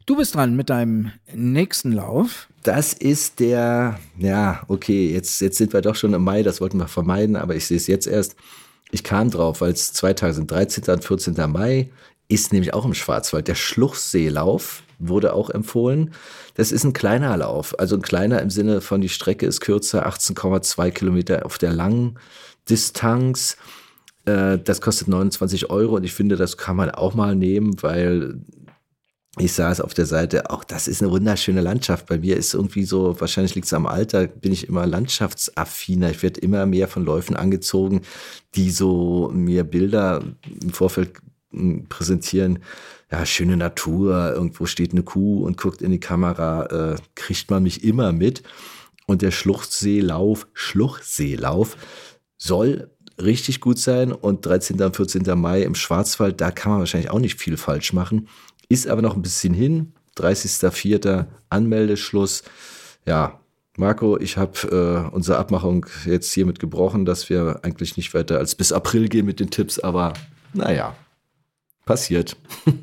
[0.10, 2.47] Du bist dran mit deinem nächsten Lauf.
[2.64, 6.80] Das ist der, ja, okay, jetzt, jetzt sind wir doch schon im Mai, das wollten
[6.80, 8.36] wir vermeiden, aber ich sehe es jetzt erst.
[8.89, 10.84] Ich kam drauf, weil es zwei Tage sind, 13.
[10.95, 11.36] und 14.
[11.51, 11.91] Mai,
[12.28, 13.47] ist nämlich auch im Schwarzwald.
[13.47, 16.16] Der Schluchseelauf wurde auch empfohlen.
[16.55, 20.07] Das ist ein kleiner Lauf, also ein kleiner im Sinne von die Strecke ist kürzer,
[20.07, 22.18] 18,2 Kilometer auf der langen
[22.68, 23.57] Distanz.
[24.26, 28.41] Äh, Das kostet 29 Euro und ich finde, das kann man auch mal nehmen, weil
[29.39, 32.07] ich saß auf der Seite, auch das ist eine wunderschöne Landschaft.
[32.07, 36.11] Bei mir ist irgendwie so, wahrscheinlich liegt es am Alter, bin ich immer landschaftsaffiner.
[36.11, 38.01] Ich werde immer mehr von Läufen angezogen,
[38.55, 40.23] die so mir Bilder
[40.61, 41.13] im Vorfeld
[41.53, 42.59] m, präsentieren.
[43.11, 47.63] Ja, schöne Natur, irgendwo steht eine Kuh und guckt in die Kamera, äh, kriegt man
[47.63, 48.43] mich immer mit.
[49.07, 51.77] Und der Schluchseelauf, Schluchseelauf
[52.37, 54.11] soll richtig gut sein.
[54.11, 54.81] Und 13.
[54.81, 55.39] und 14.
[55.39, 58.27] Mai im Schwarzwald, da kann man wahrscheinlich auch nicht viel falsch machen.
[58.70, 59.93] Ist aber noch ein bisschen hin.
[60.17, 61.26] 30.04.
[61.49, 62.43] Anmeldeschluss.
[63.05, 63.39] Ja,
[63.78, 68.55] Marco, ich habe äh, unsere Abmachung jetzt hiermit gebrochen, dass wir eigentlich nicht weiter als
[68.55, 70.13] bis April gehen mit den Tipps, aber
[70.53, 70.95] naja,
[71.86, 72.36] passiert.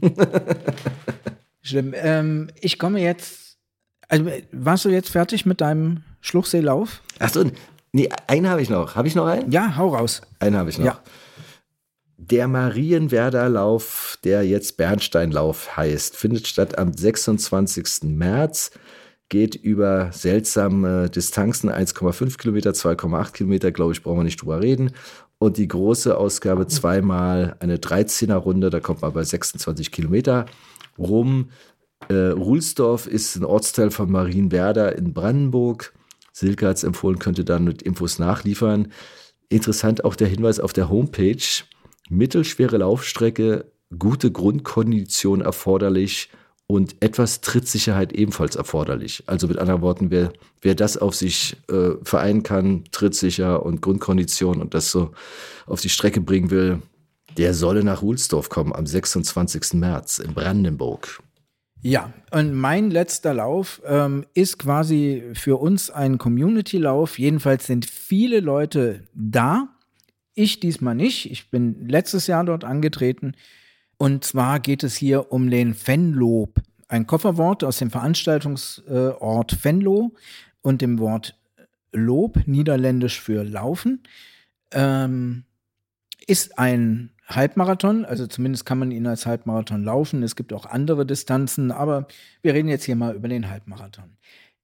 [1.63, 1.93] Schlimm.
[1.97, 3.59] Ähm, ich komme jetzt.
[4.09, 7.03] Also, warst du jetzt fertig mit deinem Schluchseelauf?
[7.19, 7.45] Achso,
[7.93, 8.97] nee, einen habe ich noch.
[8.97, 9.51] Habe ich noch einen?
[9.51, 10.23] Ja, hau raus.
[10.39, 10.87] Einen habe ich noch.
[10.87, 11.01] Ja.
[12.19, 18.05] Der Marienwerder Lauf, der jetzt Bernsteinlauf heißt, findet statt am 26.
[18.05, 18.71] März,
[19.29, 24.93] geht über seltsame Distanzen, 1,5 Kilometer, 2,8 Kilometer, glaube ich, brauchen wir nicht drüber reden.
[25.39, 30.47] Und die große Ausgabe zweimal eine 13er Runde, da kommt man bei 26 Kilometer.
[30.97, 31.51] rum.
[32.09, 35.93] Äh, Ruhlsdorf ist ein Ortsteil von Marienwerder in Brandenburg.
[36.33, 38.93] Silke hat es empfohlen, könnte dann mit Infos nachliefern.
[39.51, 41.43] Interessant auch der Hinweis auf der Homepage.
[42.09, 46.31] Mittelschwere Laufstrecke, gute Grundkondition erforderlich
[46.67, 49.23] und etwas Trittsicherheit ebenfalls erforderlich.
[49.27, 50.33] Also mit anderen Worten, wer,
[50.63, 55.13] wer das auf sich äh, vereinen kann, trittsicher und Grundkondition und das so
[55.67, 56.83] auf die Strecke bringen will,
[57.37, 59.75] der solle nach Ruhlsdorf kommen am 26.
[59.75, 61.21] März in Brandenburg.
[61.83, 67.19] Ja, und mein letzter Lauf ähm, ist quasi für uns ein Community-Lauf.
[67.19, 69.69] Jedenfalls sind viele Leute da.
[70.39, 71.31] Ich diesmal nicht.
[71.31, 73.33] Ich bin letztes Jahr dort angetreten.
[73.97, 76.61] Und zwar geht es hier um den Fenlob.
[76.89, 80.15] Ein Kofferwort aus dem Veranstaltungsort Venlo
[80.61, 81.39] und dem Wort
[81.91, 84.03] Lob, niederländisch für Laufen.
[84.73, 85.45] Ähm,
[86.27, 90.23] ist ein Halbmarathon, also zumindest kann man ihn als Halbmarathon laufen.
[90.23, 92.07] Es gibt auch andere Distanzen, aber
[92.43, 94.19] wir reden jetzt hier mal über den Halbmarathon.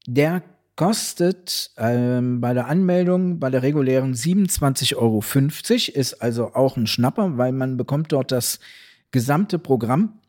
[0.07, 0.43] Der
[0.77, 5.23] kostet ähm, bei der Anmeldung bei der regulären 27,50 Euro,
[5.99, 8.59] ist also auch ein Schnapper, weil man bekommt dort das
[9.11, 10.20] gesamte Programm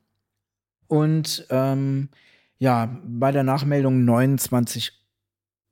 [0.88, 2.10] und ähm,
[2.58, 4.92] ja, bei der Nachmeldung 29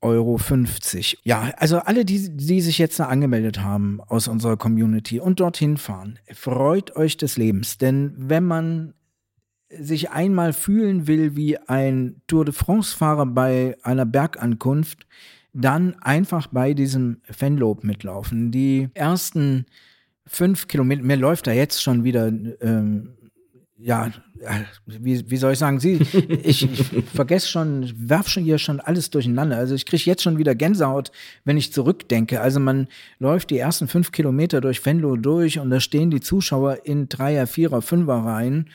[0.00, 1.20] Euro 50.
[1.22, 5.76] Ja, also alle, die, die sich jetzt da angemeldet haben aus unserer Community und dorthin
[5.76, 7.78] fahren, freut euch des Lebens.
[7.78, 8.94] Denn wenn man
[9.78, 15.06] sich einmal fühlen will wie ein Tour de France-Fahrer bei einer Bergankunft,
[15.52, 18.50] dann einfach bei diesem Fenlob mitlaufen.
[18.50, 19.66] Die ersten
[20.26, 22.28] fünf Kilometer, mir läuft da jetzt schon wieder
[22.60, 23.10] ähm,
[23.82, 24.10] ja,
[24.86, 25.94] wie, wie soll ich sagen, sie,
[26.44, 26.62] ich,
[26.94, 29.56] ich vergesse schon, werf schon hier schon alles durcheinander.
[29.56, 31.10] Also ich kriege jetzt schon wieder Gänsehaut,
[31.44, 32.40] wenn ich zurückdenke.
[32.40, 32.86] Also man
[33.18, 37.46] läuft die ersten fünf Kilometer durch Venlo durch und da stehen die Zuschauer in Dreier,
[37.46, 38.70] Vierer, Fünfer Reihen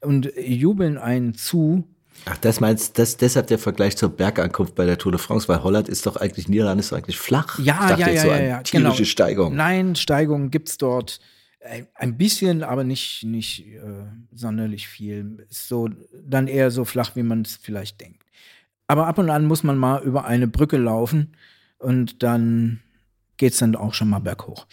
[0.00, 1.84] und jubeln einen zu.
[2.26, 5.62] Ach, das meinst das deshalb der Vergleich zur Bergankunft bei der Tour de France, weil
[5.62, 7.58] Holland ist doch eigentlich, Niederland ist doch eigentlich flach.
[7.58, 9.04] Ja, ja, ja, so ja, ja, tierische genau.
[9.04, 9.56] Steigung.
[9.56, 11.20] Nein, Steigung gibt's dort
[11.60, 13.80] äh, ein bisschen, aber nicht, nicht äh,
[14.32, 15.46] sonderlich viel.
[15.48, 15.88] Ist so
[16.22, 18.22] dann eher so flach, wie man es vielleicht denkt.
[18.86, 21.36] Aber ab und an muss man mal über eine Brücke laufen
[21.78, 22.80] und dann
[23.36, 24.66] geht's dann auch schon mal berghoch.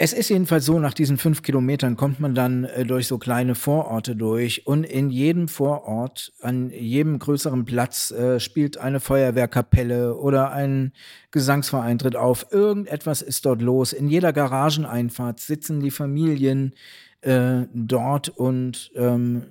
[0.00, 3.56] Es ist jedenfalls so, nach diesen fünf Kilometern kommt man dann äh, durch so kleine
[3.56, 10.52] Vororte durch und in jedem Vorort, an jedem größeren Platz äh, spielt eine Feuerwehrkapelle oder
[10.52, 10.92] ein
[11.32, 12.46] Gesangsverein tritt auf.
[12.52, 13.92] Irgendetwas ist dort los.
[13.92, 16.74] In jeder Garageneinfahrt sitzen die Familien
[17.22, 19.46] äh, dort und ähm,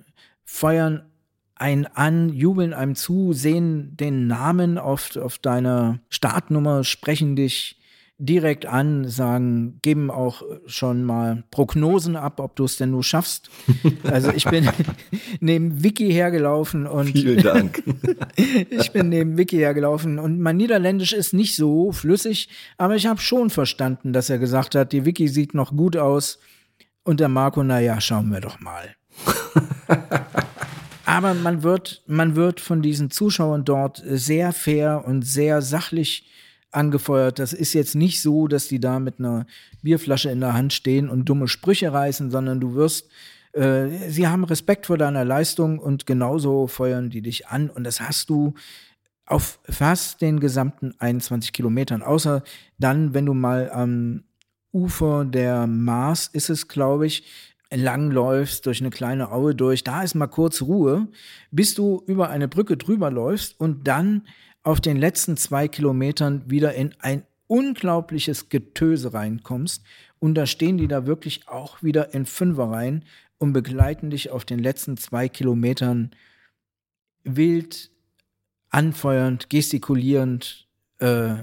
[0.46, 1.04] feuern
[1.56, 7.78] einen an, jubeln einem zu, sehen den Namen auf, auf deiner Startnummer, sprechen dich
[8.20, 13.50] direkt an, sagen, geben auch schon mal Prognosen ab, ob du es denn nur schaffst.
[14.04, 14.70] Also ich bin
[15.40, 17.84] neben Wiki hergelaufen und Vielen Dank.
[18.70, 23.20] ich bin neben Wiki hergelaufen und mein Niederländisch ist nicht so flüssig, aber ich habe
[23.20, 26.40] schon verstanden, dass er gesagt hat, die Wiki sieht noch gut aus
[27.04, 28.96] und der Marco, na ja, schauen wir doch mal.
[31.06, 36.26] Aber man wird, man wird von diesen Zuschauern dort sehr fair und sehr sachlich
[36.72, 37.40] angefeuert.
[37.40, 39.46] Das ist jetzt nicht so, dass die da mit einer
[39.82, 43.10] Bierflasche in der Hand stehen und dumme Sprüche reißen, sondern du wirst,
[43.54, 47.70] äh, sie haben Respekt vor deiner Leistung und genauso feuern die dich an.
[47.70, 48.54] Und das hast du
[49.26, 52.02] auf fast den gesamten 21 Kilometern.
[52.02, 52.44] Außer
[52.78, 54.24] dann, wenn du mal am
[54.72, 57.24] Ufer der Maas ist es, glaube ich,
[57.72, 61.08] langläufst durch eine kleine Aue durch, da ist mal kurz Ruhe,
[61.52, 64.24] bis du über eine Brücke drüber läufst und dann
[64.68, 69.82] auf den letzten zwei Kilometern wieder in ein unglaubliches Getöse reinkommst.
[70.20, 73.06] Und da stehen die da wirklich auch wieder in Fünferreihen
[73.38, 76.12] und begleiten dich auf den letzten zwei Kilometern
[77.24, 77.92] wild,
[78.70, 80.68] anfeuernd, gestikulierend
[81.00, 81.36] äh,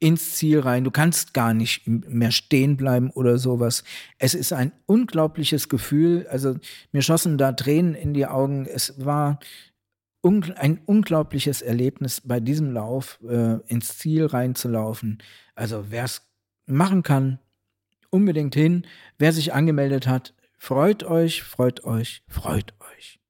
[0.00, 0.84] ins Ziel rein.
[0.84, 3.84] Du kannst gar nicht mehr stehen bleiben oder sowas.
[4.18, 6.26] Es ist ein unglaubliches Gefühl.
[6.30, 6.56] Also
[6.90, 8.64] mir schossen da Tränen in die Augen.
[8.64, 9.40] Es war
[10.22, 15.22] un ein unglaubliches Erlebnis, bei diesem Lauf äh, ins Ziel reinzulaufen.
[15.54, 16.22] Also wer es
[16.66, 17.38] machen kann,
[18.10, 18.86] unbedingt hin.
[19.18, 23.20] Wer sich angemeldet hat, freut euch, freut euch, freut euch.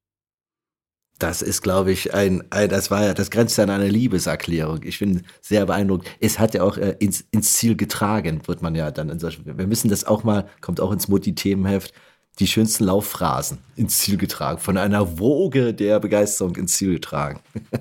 [1.18, 4.82] Das ist, glaube ich, ein, ein, das war ja, das grenzt an eine Liebeserklärung.
[4.82, 6.10] Ich bin sehr beeindruckt.
[6.20, 9.46] Es hat ja auch äh, ins, ins Ziel getragen, wird man ja dann in solchen,
[9.46, 11.94] wir müssen das auch mal, kommt auch ins Mutti-Themenheft,
[12.38, 17.40] die schönsten Laufphrasen ins Ziel getragen, von einer Woge der Begeisterung ins Ziel getragen.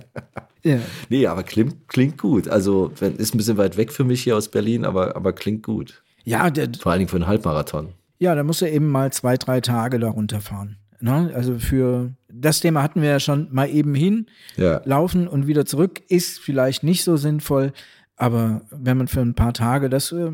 [0.63, 0.79] Ja.
[1.09, 2.47] Nee, aber klingt, klingt gut.
[2.47, 6.01] Also, ist ein bisschen weit weg für mich hier aus Berlin, aber, aber klingt gut.
[6.23, 7.89] Ja, der, Vor allen Dingen für einen Halbmarathon.
[8.17, 10.77] ja, da musst du eben mal zwei, drei Tage da runterfahren.
[10.99, 11.31] Ne?
[11.35, 14.25] Also für das Thema hatten wir ja schon mal eben hin.
[14.57, 14.81] Ja.
[14.85, 17.71] Laufen und wieder zurück ist vielleicht nicht so sinnvoll,
[18.15, 20.31] aber wenn man für ein paar Tage das äh,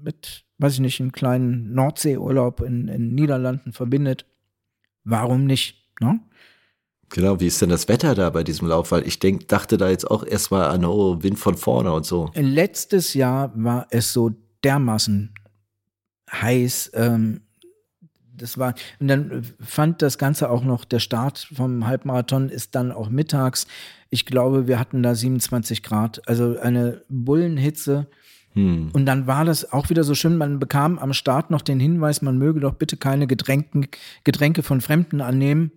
[0.00, 4.26] mit, weiß ich nicht, einen kleinen Nordseeurlaub in, in Niederlanden verbindet,
[5.04, 5.84] warum nicht?
[6.00, 6.20] Ne?
[7.10, 8.90] Genau, wie ist denn das Wetter da bei diesem Lauf?
[8.90, 12.30] Weil ich denk, dachte da jetzt auch erstmal an, oh, Wind von vorne und so.
[12.34, 14.30] Letztes Jahr war es so
[14.64, 15.34] dermaßen
[16.32, 16.92] heiß.
[16.94, 17.42] Ähm,
[18.34, 22.92] das war, und dann fand das Ganze auch noch, der Start vom Halbmarathon ist dann
[22.92, 23.66] auch mittags.
[24.08, 28.06] Ich glaube, wir hatten da 27 Grad, also eine Bullenhitze.
[28.92, 32.22] Und dann war das auch wieder so schön, man bekam am Start noch den Hinweis,
[32.22, 33.86] man möge doch bitte keine Getränken,
[34.24, 35.72] Getränke von Fremden annehmen.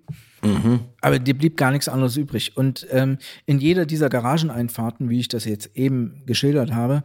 [1.01, 2.57] Aber dir blieb gar nichts anderes übrig.
[2.57, 7.03] Und ähm, in jeder dieser Garageneinfahrten, wie ich das jetzt eben geschildert habe,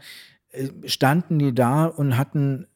[0.50, 2.66] äh, standen die da und hatten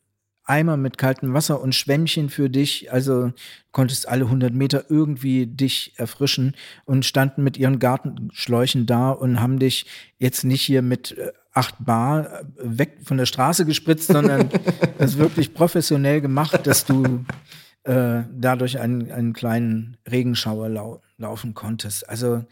[0.45, 2.93] Eimer mit kaltem Wasser und Schwämmchen für dich.
[2.93, 3.33] Also
[3.73, 9.59] konntest alle 100 Meter irgendwie dich erfrischen und standen mit ihren Gartenschläuchen da und haben
[9.59, 9.87] dich
[10.19, 14.51] jetzt nicht hier mit äh, 8 Bar äh, weg von der Straße gespritzt, sondern
[14.99, 17.25] das wirklich professionell gemacht, dass du
[17.85, 22.09] äh, dadurch einen, einen kleinen Regenschauer lau laufen konntest.
[22.09, 22.45] Also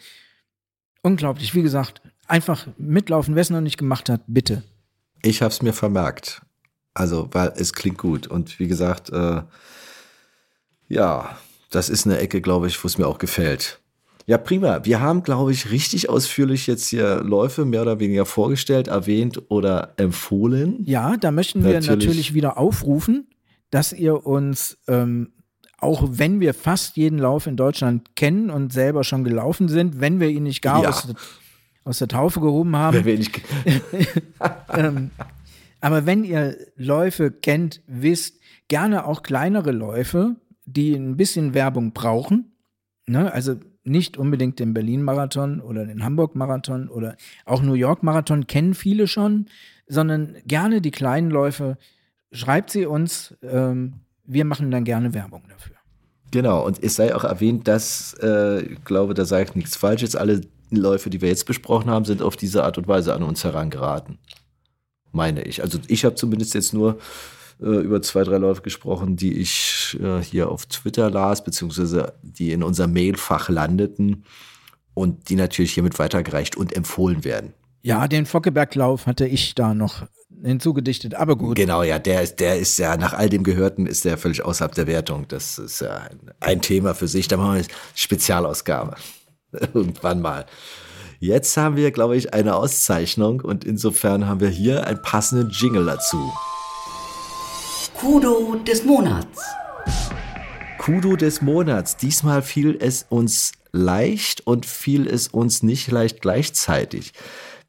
[1.02, 1.54] unglaublich.
[1.54, 3.34] Wie gesagt, einfach mitlaufen.
[3.34, 4.62] Wer es noch nicht gemacht hat, bitte.
[5.22, 6.42] Ich hab's mir vermerkt.
[6.94, 8.26] Also, weil es klingt gut.
[8.26, 9.42] Und wie gesagt, äh,
[10.88, 11.36] ja,
[11.70, 13.78] das ist eine Ecke, glaube ich, wo es mir auch gefällt.
[14.26, 14.84] Ja, prima.
[14.84, 19.94] Wir haben, glaube ich, richtig ausführlich jetzt hier Läufe mehr oder weniger vorgestellt, erwähnt oder
[19.96, 20.84] empfohlen.
[20.84, 22.06] Ja, da möchten wir Natürlich.
[22.06, 23.26] natürlich, wieder aufrufen,
[23.70, 25.32] dass ihr uns, ähm,
[25.78, 30.20] auch wenn wir fast jeden Lauf in Deutschland kennen und selber schon gelaufen sind, wenn
[30.20, 30.90] wir ihn nicht gar Ja.
[30.90, 31.08] aus,
[31.82, 33.40] aus der Taufe gehoben haben, Wenn wir nicht,
[34.72, 35.10] ähm,
[35.82, 42.52] aber wenn ihr Läufe kennt, wisst, gerne auch kleinere Läufe, die ein bisschen Werbung brauchen.
[43.06, 43.32] Ne?
[43.32, 47.16] Also nicht unbedingt den Berlin-Marathon oder den Hamburg-Marathon oder
[47.46, 49.46] auch New York-Marathon kennen viele schon,
[49.88, 51.76] sondern gerne die kleinen Läufe.
[52.30, 55.74] Schreibt sie uns, ähm, wir machen dann gerne Werbung dafür.
[56.30, 60.14] Genau, und es sei auch erwähnt, dass, äh, ich glaube, da sage ich nichts Falsches,
[60.14, 63.42] alle Läufe, die wir jetzt besprochen haben, sind auf diese Art und Weise an uns
[63.42, 64.18] herangeraten.
[65.12, 65.62] Meine ich.
[65.62, 66.98] Also ich habe zumindest jetzt nur
[67.60, 72.52] äh, über zwei, drei Läufe gesprochen, die ich äh, hier auf Twitter las, beziehungsweise die
[72.52, 74.24] in unser Mailfach landeten
[74.94, 77.52] und die natürlich hiermit weitergereicht und empfohlen werden.
[77.82, 80.06] Ja, den Fockeberglauf hatte ich da noch
[80.42, 81.56] hinzugedichtet, aber gut.
[81.56, 84.74] Genau, ja, der ist, der ist ja nach all dem Gehörten ist der völlig außerhalb
[84.74, 85.26] der Wertung.
[85.28, 87.28] Das ist ja ein, ein Thema für sich.
[87.28, 88.96] Da machen wir eine Spezialausgabe.
[89.74, 90.46] Irgendwann mal.
[91.22, 95.86] Jetzt haben wir, glaube ich, eine Auszeichnung und insofern haben wir hier einen passenden Jingle
[95.86, 96.32] dazu.
[97.94, 99.40] Kudo des Monats.
[100.78, 101.96] Kudo des Monats.
[101.96, 107.12] Diesmal fiel es uns leicht und fiel es uns nicht leicht gleichzeitig.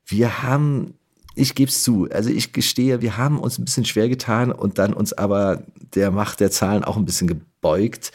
[0.04, 0.96] Wir haben,
[1.36, 4.80] ich gebe es zu, also ich gestehe, wir haben uns ein bisschen schwer getan und
[4.80, 5.62] dann uns aber
[5.94, 8.14] der Macht der Zahlen auch ein bisschen gebeugt.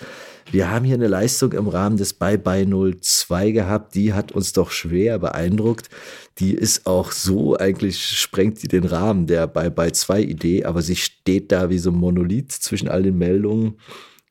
[0.50, 4.54] Wir haben hier eine Leistung im Rahmen des Bye Bye 02 gehabt, die hat uns
[4.54, 5.90] doch schwer beeindruckt.
[6.38, 10.80] Die ist auch so, eigentlich sprengt die den Rahmen der Bye Bye 2 Idee, aber
[10.80, 13.78] sie steht da wie so ein Monolith zwischen all den Meldungen.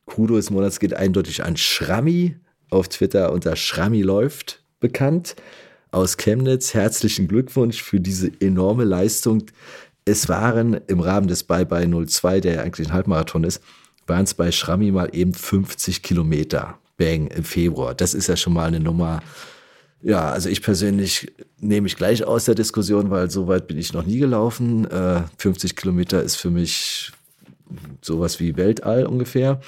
[0.05, 2.36] Kudo des Monats geht eindeutig an Schrammi,
[2.72, 5.36] auf Twitter unter Schrammi läuft bekannt.
[5.91, 9.43] Aus Chemnitz herzlichen Glückwunsch für diese enorme Leistung.
[10.03, 13.61] Es waren im Rahmen des Bye Bye 02, der ja eigentlich ein Halbmarathon ist,
[14.07, 16.79] waren es bei Schrammi mal eben 50 Kilometer.
[16.97, 17.93] Bang, im Februar.
[17.93, 19.21] Das ist ja schon mal eine Nummer.
[20.01, 23.93] Ja, also ich persönlich nehme mich gleich aus der Diskussion, weil so weit bin ich
[23.93, 24.85] noch nie gelaufen.
[24.89, 27.11] Äh, 50 Kilometer ist für mich
[28.01, 29.61] sowas wie Weltall ungefähr.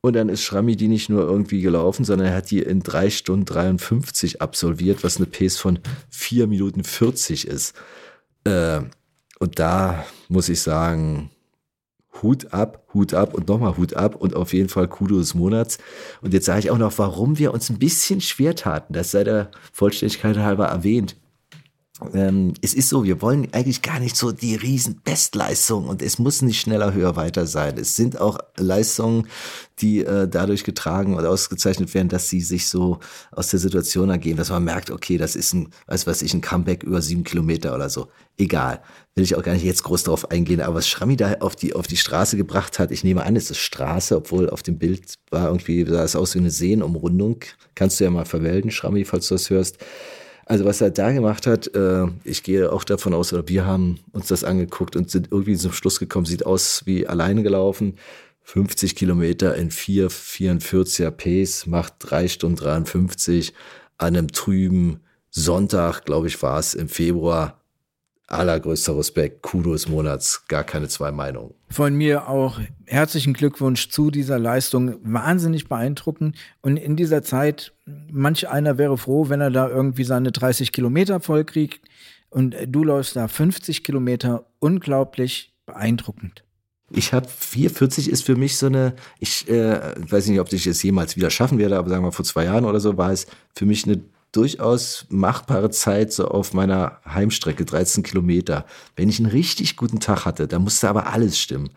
[0.00, 3.10] Und dann ist Schrammi die nicht nur irgendwie gelaufen, sondern er hat die in 3
[3.10, 5.80] Stunden 53 absolviert, was eine Pace von
[6.10, 7.74] 4 Minuten 40 ist.
[8.44, 8.80] Äh,
[9.40, 11.30] und da muss ich sagen,
[12.22, 15.78] Hut ab, Hut ab und nochmal Hut ab und auf jeden Fall Kudo des Monats.
[16.20, 18.92] Und jetzt sage ich auch noch, warum wir uns ein bisschen schwer taten.
[18.92, 21.16] Das sei der Vollständigkeit halber erwähnt.
[22.14, 26.18] Ähm, es ist so, wir wollen eigentlich gar nicht so die riesen Bestleistungen und es
[26.18, 27.76] muss nicht schneller, höher, weiter sein.
[27.76, 29.26] Es sind auch Leistungen,
[29.80, 33.00] die äh, dadurch getragen oder ausgezeichnet werden, dass sie sich so
[33.32, 36.40] aus der Situation ergeben, dass man merkt, okay, das ist ein, weiß was ich, ein
[36.40, 38.08] Comeback über sieben Kilometer oder so.
[38.36, 38.80] Egal.
[39.16, 41.74] Will ich auch gar nicht jetzt groß drauf eingehen, aber was Schrammi da auf die,
[41.74, 45.14] auf die Straße gebracht hat, ich nehme an, es ist Straße, obwohl auf dem Bild
[45.30, 47.40] war irgendwie, sah es aus wie eine Seenumrundung.
[47.74, 49.78] Kannst du ja mal verwelten, Schrammi, falls du das hörst.
[50.48, 54.00] Also was er da gemacht hat, äh, ich gehe auch davon aus, oder wir haben
[54.12, 57.96] uns das angeguckt und sind irgendwie zum Schluss gekommen, sieht aus wie alleine gelaufen.
[58.44, 63.52] 50 Kilometer in 4,44er Pace, macht 3 Stunden 53
[63.98, 67.57] an einem trüben Sonntag, glaube ich, war es im Februar.
[68.28, 71.54] Allergrößter Respekt, Kudo des Monats, gar keine zwei Meinungen.
[71.70, 74.96] Von mir auch herzlichen Glückwunsch zu dieser Leistung.
[75.02, 76.36] Wahnsinnig beeindruckend.
[76.60, 77.72] Und in dieser Zeit,
[78.10, 81.80] manch einer wäre froh, wenn er da irgendwie seine 30 Kilometer vollkriegt.
[82.28, 84.44] Und du läufst da 50 Kilometer.
[84.58, 86.44] Unglaublich beeindruckend.
[86.90, 90.82] Ich habe 440 ist für mich so eine, ich äh, weiß nicht, ob ich es
[90.82, 93.66] jemals wieder schaffen werde, aber sagen wir vor zwei Jahren oder so war es für
[93.66, 94.02] mich eine
[94.32, 98.66] durchaus machbare Zeit so auf meiner Heimstrecke, 13 Kilometer.
[98.96, 101.70] Wenn ich einen richtig guten Tag hatte, da musste aber alles stimmen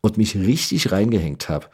[0.00, 1.68] und mich richtig reingehängt habe,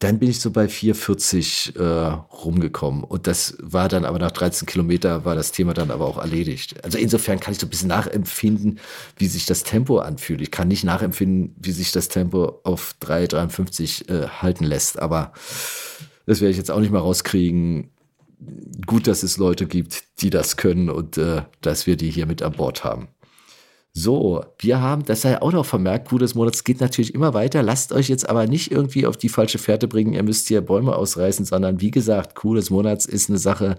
[0.00, 2.10] dann bin ich so bei 4,40 äh,
[2.44, 3.04] rumgekommen.
[3.04, 6.84] Und das war dann aber nach 13 Kilometer war das Thema dann aber auch erledigt.
[6.84, 8.80] Also insofern kann ich so ein bisschen nachempfinden,
[9.16, 10.42] wie sich das Tempo anfühlt.
[10.42, 14.98] Ich kann nicht nachempfinden, wie sich das Tempo auf 3,53 äh, halten lässt.
[14.98, 15.32] Aber
[16.26, 17.90] das werde ich jetzt auch nicht mal rauskriegen
[18.86, 22.42] gut, dass es Leute gibt, die das können und äh, dass wir die hier mit
[22.42, 23.08] an Bord haben.
[23.96, 27.62] So, wir haben, das sei auch noch vermerkt, Kuh des Monats geht natürlich immer weiter.
[27.62, 30.96] Lasst euch jetzt aber nicht irgendwie auf die falsche Fährte bringen, ihr müsst hier Bäume
[30.96, 33.76] ausreißen, sondern wie gesagt, Kuh des Monats ist eine Sache,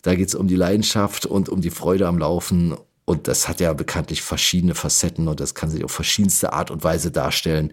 [0.00, 2.74] da geht es um die Leidenschaft und um die Freude am Laufen.
[3.04, 6.82] Und das hat ja bekanntlich verschiedene Facetten und das kann sich auf verschiedenste Art und
[6.82, 7.72] Weise darstellen.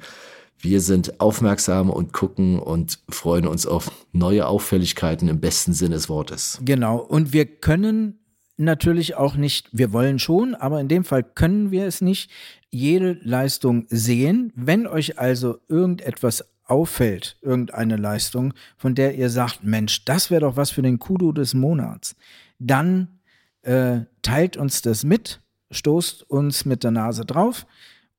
[0.61, 6.09] Wir sind aufmerksam und gucken und freuen uns auf neue Auffälligkeiten im besten Sinne des
[6.09, 6.59] Wortes.
[6.63, 6.97] Genau.
[6.97, 8.19] Und wir können
[8.57, 12.29] natürlich auch nicht, wir wollen schon, aber in dem Fall können wir es nicht,
[12.69, 14.51] jede Leistung sehen.
[14.53, 20.57] Wenn euch also irgendetwas auffällt, irgendeine Leistung, von der ihr sagt, Mensch, das wäre doch
[20.57, 22.15] was für den Kudo des Monats,
[22.59, 23.19] dann
[23.61, 25.41] äh, teilt uns das mit,
[25.71, 27.65] stoßt uns mit der Nase drauf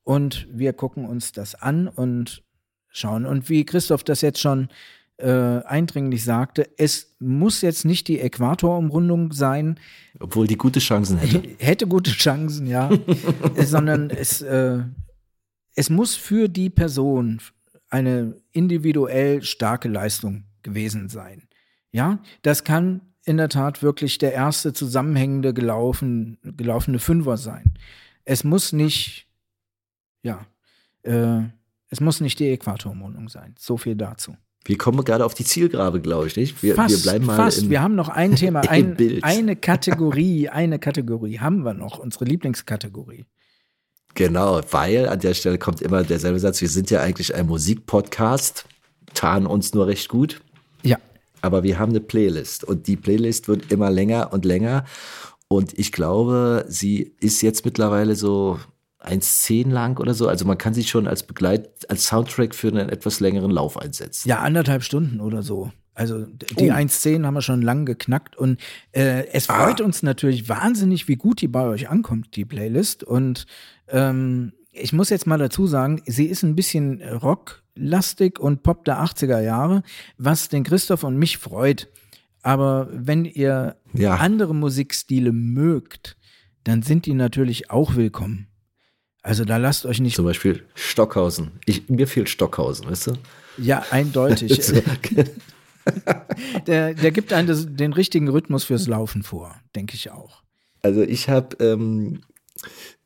[0.04, 2.42] und wir gucken uns das an und
[2.88, 3.26] schauen.
[3.26, 4.68] Und wie Christoph das jetzt schon
[5.18, 9.78] äh, eindringlich sagte, es muss jetzt nicht die Äquatorumrundung sein.
[10.18, 11.42] Obwohl die gute Chancen hätte.
[11.58, 12.90] Hätte gute Chancen, ja.
[13.56, 14.78] sondern es, äh,
[15.74, 17.40] es muss für die Person
[17.90, 21.42] eine individuell starke Leistung gewesen sein.
[21.92, 27.74] Ja, das kann in der Tat wirklich der erste zusammenhängende gelaufen, gelaufene Fünfer sein.
[28.24, 29.26] Es muss nicht
[30.22, 30.46] ja,
[31.02, 31.42] äh,
[31.88, 33.54] es muss nicht die Äquatorumrundung sein.
[33.58, 34.36] So viel dazu.
[34.64, 36.62] Wir kommen gerade auf die Zielgrabe, glaube ich, nicht?
[36.62, 37.62] Wir, fast, wir bleiben mal fast.
[37.62, 42.26] Im, wir haben noch ein Thema, ein, eine Kategorie, eine Kategorie haben wir noch, unsere
[42.26, 43.24] Lieblingskategorie.
[44.14, 48.66] Genau, weil an der Stelle kommt immer derselbe Satz, wir sind ja eigentlich ein Musikpodcast,
[49.14, 50.40] tarnen uns nur recht gut.
[50.82, 50.98] Ja.
[51.42, 54.84] Aber wir haben eine Playlist und die Playlist wird immer länger und länger.
[55.48, 58.60] Und ich glaube, sie ist jetzt mittlerweile so
[59.02, 60.28] 1,10 lang oder so.
[60.28, 64.28] Also man kann sich schon als Begleit, als Soundtrack für einen etwas längeren Lauf einsetzen.
[64.28, 65.72] Ja, anderthalb Stunden oder so.
[65.94, 66.72] Also die oh.
[66.72, 68.60] 1.10 haben wir schon lang geknackt und
[68.92, 69.84] äh, es freut ah.
[69.84, 73.04] uns natürlich wahnsinnig, wie gut die bei euch ankommt, die Playlist.
[73.04, 73.46] Und
[73.88, 79.02] ähm, ich muss jetzt mal dazu sagen, sie ist ein bisschen rocklastig und Pop der
[79.02, 79.82] 80er Jahre,
[80.16, 81.88] was den Christoph und mich freut.
[82.42, 84.14] Aber wenn ihr ja.
[84.14, 86.16] andere Musikstile mögt,
[86.64, 88.46] dann sind die natürlich auch willkommen.
[89.22, 90.16] Also da lasst euch nicht.
[90.16, 91.52] Zum Beispiel Stockhausen.
[91.66, 93.12] Ich, mir fehlt Stockhausen, weißt du?
[93.58, 94.60] Ja, eindeutig.
[96.66, 100.42] der, der gibt einen das, den richtigen Rhythmus fürs Laufen vor, denke ich auch.
[100.82, 102.20] Also ich habe, ähm,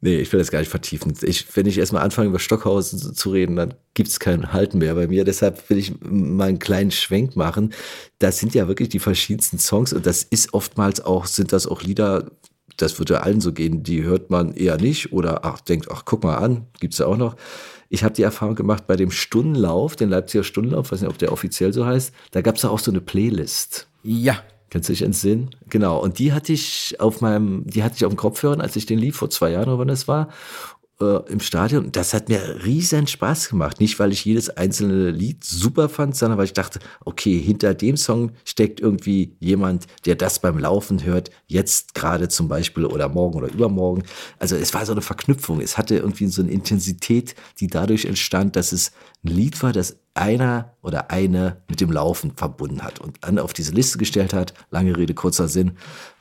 [0.01, 1.15] nee, ich will das gar nicht vertiefen.
[1.23, 4.95] Ich, wenn ich erstmal anfange, über Stockhausen zu reden, dann gibt es kein Halten mehr
[4.95, 5.25] bei mir.
[5.25, 7.73] Deshalb will ich mal einen kleinen Schwenk machen.
[8.19, 11.83] Das sind ja wirklich die verschiedensten Songs und das ist oftmals auch, sind das auch
[11.83, 12.31] Lieder,
[12.77, 16.25] das würde allen so gehen, die hört man eher nicht oder ach, denkt, ach, guck
[16.25, 17.37] mal an, gibt's ja auch noch.
[17.89, 21.33] Ich habe die Erfahrung gemacht bei dem Stundenlauf, den Leipziger Stundenlauf, weiß nicht, ob der
[21.33, 23.87] offiziell so heißt, da gab's ja auch so eine Playlist.
[24.03, 24.43] Ja.
[24.71, 25.51] Kannst du dich entsinnen?
[25.71, 26.03] Genau.
[26.03, 28.99] Und die hatte ich auf meinem, die hatte ich auf dem Kopfhörer, als ich den
[28.99, 30.31] lief, vor zwei Jahren oder wann das war
[31.01, 31.93] äh, im Stadion.
[31.93, 33.81] Das hat mir riesen Spaß gemacht.
[33.81, 37.97] Nicht, weil ich jedes einzelne Lied super fand, sondern weil ich dachte, okay, hinter dem
[37.97, 43.37] Song steckt irgendwie jemand, der das beim Laufen hört, jetzt gerade zum Beispiel oder morgen
[43.39, 44.05] oder übermorgen.
[44.39, 45.61] Also es war so eine Verknüpfung.
[45.61, 48.93] Es hatte irgendwie so eine Intensität, die dadurch entstand, dass es
[49.25, 53.53] ein Lied war, das einer oder eine mit dem Laufen verbunden hat und dann auf
[53.53, 54.55] diese Liste gestellt hat.
[54.71, 55.73] Lange Rede, kurzer Sinn,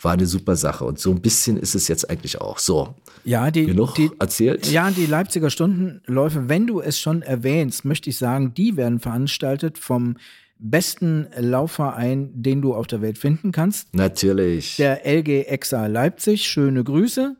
[0.01, 0.83] war eine super Sache.
[0.85, 2.57] Und so ein bisschen ist es jetzt eigentlich auch.
[2.57, 4.65] So, ja, die, genug die, erzählt.
[4.71, 9.77] Ja, die Leipziger Stundenläufe, wenn du es schon erwähnst, möchte ich sagen, die werden veranstaltet
[9.77, 10.17] vom
[10.57, 13.93] besten Laufverein, den du auf der Welt finden kannst.
[13.93, 14.77] Natürlich.
[14.77, 16.47] Der LG Exa Leipzig.
[16.47, 17.35] Schöne Grüße.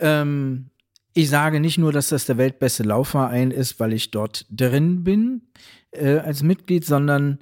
[0.00, 0.70] Ähm,
[1.14, 5.42] Ich sage nicht nur, dass das der weltbeste Laufverein ist, weil ich dort drin bin
[5.90, 7.38] äh, als Mitglied, sondern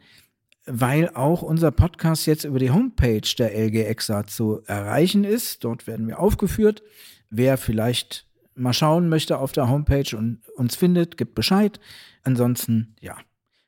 [0.67, 5.65] weil auch unser Podcast jetzt über die Homepage der LGXA zu erreichen ist.
[5.65, 6.83] Dort werden wir aufgeführt.
[7.31, 11.81] Wer vielleicht mal schauen möchte auf der Homepage und uns findet, gibt Bescheid.
[12.25, 13.17] Ansonsten, ja,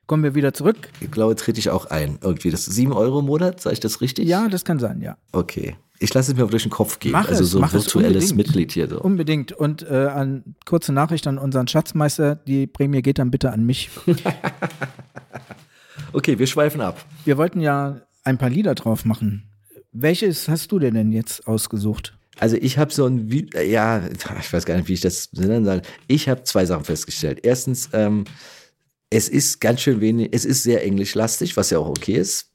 [0.07, 0.90] kommen wir wieder zurück.
[1.00, 2.18] Ich glaube, trete ich auch ein.
[2.22, 4.26] Irgendwie das ist 7 Euro im Monat, sage ich das richtig?
[4.26, 5.16] Ja, das kann sein, ja.
[5.32, 5.76] Okay.
[6.03, 7.12] Ich lasse es mir durch den Kopf gehen.
[7.12, 8.36] Mach also es, so virtuelles unbedingt.
[8.36, 8.88] Mitglied hier.
[8.88, 9.00] So.
[9.00, 9.53] Unbedingt.
[9.53, 13.90] Und äh, an kurze Nachricht an unseren Schatzmeister, die Prämie geht dann bitte an mich.
[16.12, 17.05] Okay, wir schweifen ab.
[17.24, 19.44] Wir wollten ja ein paar Lieder drauf machen.
[19.92, 22.16] Welches hast du denn denn jetzt ausgesucht?
[22.38, 25.64] Also ich habe so ein, äh, ja, ich weiß gar nicht, wie ich das nennen
[25.64, 25.82] soll.
[26.09, 27.40] Ich habe zwei Sachen festgestellt.
[27.42, 28.24] Erstens, ähm,
[29.11, 32.50] es ist ganz schön wenig, es ist sehr englischlastig, was ja auch okay ist.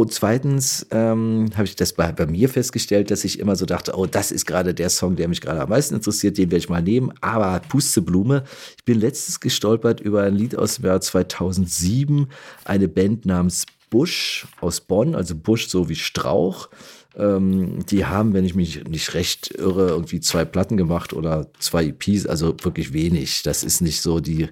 [0.00, 3.92] Und zweitens ähm, habe ich das bei, bei mir festgestellt, dass ich immer so dachte,
[3.94, 6.70] oh, das ist gerade der Song, der mich gerade am meisten interessiert, den werde ich
[6.70, 7.12] mal nehmen.
[7.20, 8.44] Aber Pusteblume,
[8.78, 12.28] ich bin letztens gestolpert über ein Lied aus dem Jahr 2007,
[12.64, 16.70] eine Band namens Busch aus Bonn, also Busch so wie Strauch.
[17.14, 21.84] Ähm, die haben, wenn ich mich nicht recht irre, irgendwie zwei Platten gemacht oder zwei
[21.84, 23.42] EPs, also wirklich wenig.
[23.42, 24.48] Das ist nicht so die,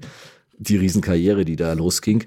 [0.58, 2.26] die Riesenkarriere, die da losging.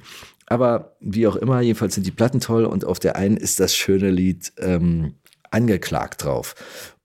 [0.51, 3.73] Aber wie auch immer, jedenfalls sind die Platten toll und auf der einen ist das
[3.73, 5.13] schöne Lied ähm,
[5.49, 6.55] angeklagt drauf.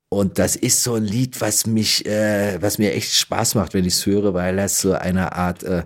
[0.09, 3.85] Und das ist so ein Lied, was mich, äh, was mir echt Spaß macht, wenn
[3.85, 5.85] ich es höre, weil das so eine Art, äh,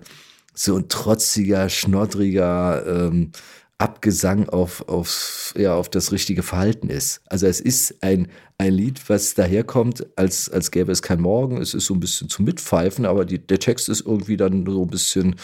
[0.54, 3.32] so ein trotziger, schnoddriger ähm,
[3.80, 7.22] Abgesang auf, auf, ja, auf das richtige Verhalten ist.
[7.30, 8.28] Also es ist ein,
[8.58, 11.56] ein Lied, was daherkommt, als, als gäbe es kein Morgen.
[11.56, 14.82] Es ist so ein bisschen zum Mitpfeifen, aber die, der Text ist irgendwie dann so
[14.82, 15.36] ein bisschen,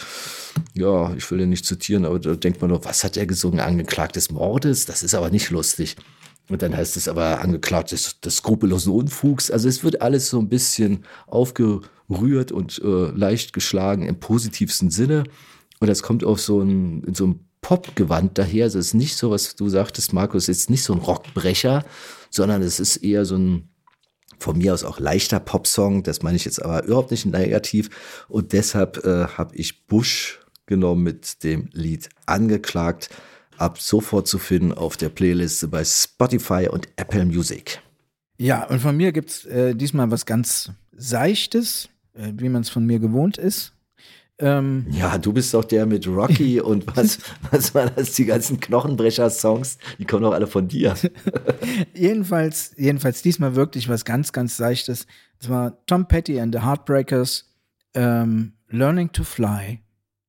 [0.75, 3.59] ja, ich will den nicht zitieren, aber da denkt man nur, was hat er gesungen?
[3.59, 4.85] Angeklagt des Mordes?
[4.85, 5.95] Das ist aber nicht lustig.
[6.47, 9.49] Und dann heißt es aber angeklagt des, des skrupellosen Unfugs.
[9.49, 15.23] Also es wird alles so ein bisschen aufgerührt und äh, leicht geschlagen im positivsten Sinne.
[15.79, 18.63] Und das kommt auf so ein, in so einem Popgewand daher.
[18.63, 21.83] Also es ist nicht so, was du sagtest, Markus, jetzt nicht so ein Rockbrecher,
[22.29, 23.67] sondern es ist eher so ein
[24.39, 26.03] von mir aus auch leichter Popsong.
[26.03, 27.89] Das meine ich jetzt aber überhaupt nicht negativ.
[28.29, 33.09] Und deshalb äh, habe ich Bush genommen mit dem Lied Angeklagt.
[33.57, 37.81] Ab sofort zu finden auf der Playliste bei Spotify und Apple Music.
[38.37, 42.85] Ja, und von mir gibt's äh, diesmal was ganz Seichtes, äh, wie man es von
[42.85, 43.73] mir gewohnt ist.
[44.39, 47.17] Ähm, Ja, du bist doch der mit Rocky und was,
[47.51, 50.95] was war das, die ganzen Knochenbrecher-Songs, die kommen doch alle von dir.
[51.93, 55.07] jedenfalls, jedenfalls diesmal wirklich was ganz, ganz Seichtes.
[55.39, 57.45] Es war Tom Petty and the Heartbreakers,
[57.93, 59.79] ähm, Learning to Fly.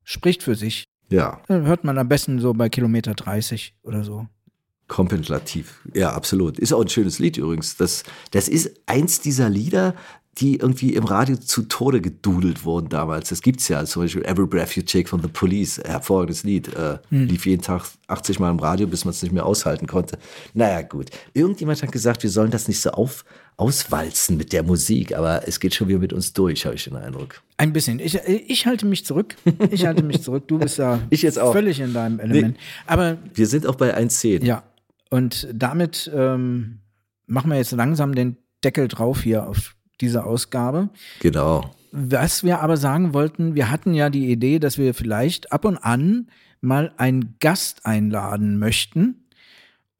[0.04, 0.84] Spricht für sich.
[1.10, 4.26] Ja, Äh, Hört man am besten so bei Kilometer 30 oder so.
[4.86, 5.80] Kontemplativ.
[5.92, 6.58] Ja, absolut.
[6.58, 7.76] Ist auch ein schönes Lied übrigens.
[7.76, 9.94] Das, das ist eins dieser Lieder,
[10.40, 13.28] die irgendwie im Radio zu Tode gedudelt wurden damals.
[13.30, 16.72] Das gibt's ja, zum Beispiel Every Breath You Take from the Police, hervorragendes Lied.
[16.74, 20.18] Äh, Lief jeden Tag 80 Mal im Radio, bis man es nicht mehr aushalten konnte.
[20.54, 21.10] Naja, gut.
[21.34, 23.24] Irgendjemand hat gesagt, wir sollen das nicht so auf,
[23.56, 26.96] auswalzen mit der Musik, aber es geht schon wieder mit uns durch, habe ich den
[26.96, 27.42] Eindruck.
[27.56, 27.98] Ein bisschen.
[27.98, 29.34] Ich, ich halte mich zurück.
[29.70, 30.46] Ich halte mich zurück.
[30.46, 31.52] Du bist ja Ich jetzt auch.
[31.52, 32.56] völlig in deinem Element.
[32.86, 34.44] Aber Wir sind auch bei 1.10.
[34.44, 34.62] ja,
[35.10, 36.78] und damit ähm,
[37.26, 40.90] machen wir jetzt langsam den Deckel drauf hier auf diese Ausgabe.
[41.20, 41.70] Genau.
[41.90, 45.78] Was wir aber sagen wollten, wir hatten ja die Idee, dass wir vielleicht ab und
[45.78, 46.28] an
[46.60, 49.26] mal einen Gast einladen möchten.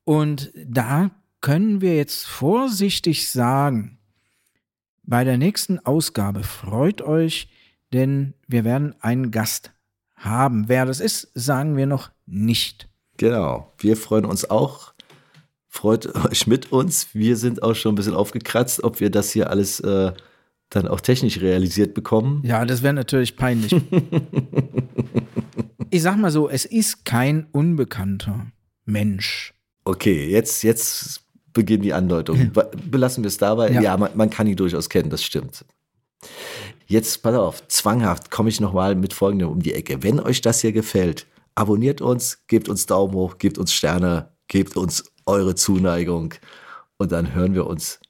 [0.04, 3.98] Und da können wir jetzt vorsichtig sagen,
[5.02, 7.48] bei der nächsten Ausgabe freut euch,
[7.92, 9.72] denn wir werden einen Gast
[10.16, 10.68] haben.
[10.68, 12.88] Wer das ist, sagen wir noch nicht.
[13.16, 13.72] Genau.
[13.78, 14.92] Wir freuen uns auch.
[15.78, 17.06] Freut euch mit uns.
[17.12, 20.12] Wir sind auch schon ein bisschen aufgekratzt, ob wir das hier alles äh,
[20.70, 22.42] dann auch technisch realisiert bekommen.
[22.44, 23.72] Ja, das wäre natürlich peinlich.
[25.90, 28.46] ich sag mal so, es ist kein unbekannter
[28.86, 29.54] Mensch.
[29.84, 31.20] Okay, jetzt, jetzt
[31.52, 32.50] beginnen die Andeutungen.
[32.52, 33.70] Be- Belassen wir es dabei.
[33.70, 33.80] Ja.
[33.80, 35.64] Ja, man, man kann ihn durchaus kennen, das stimmt.
[36.88, 40.02] Jetzt, pass auf, zwanghaft komme ich nochmal mit folgendem um die Ecke.
[40.02, 44.76] Wenn euch das hier gefällt, abonniert uns, gebt uns Daumen hoch, gebt uns Sterne, gebt
[44.76, 46.34] uns eure Zuneigung
[46.96, 48.00] und dann hören wir uns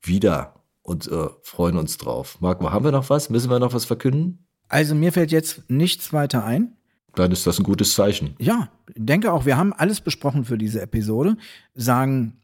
[0.00, 2.38] wieder und äh, freuen uns drauf.
[2.40, 3.28] Marco, haben wir noch was?
[3.28, 4.46] Müssen wir noch was verkünden?
[4.68, 6.76] Also mir fällt jetzt nichts weiter ein.
[7.14, 8.34] Dann ist das ein gutes Zeichen.
[8.38, 11.36] Ja, denke auch, wir haben alles besprochen für diese Episode.
[11.74, 12.40] Sagen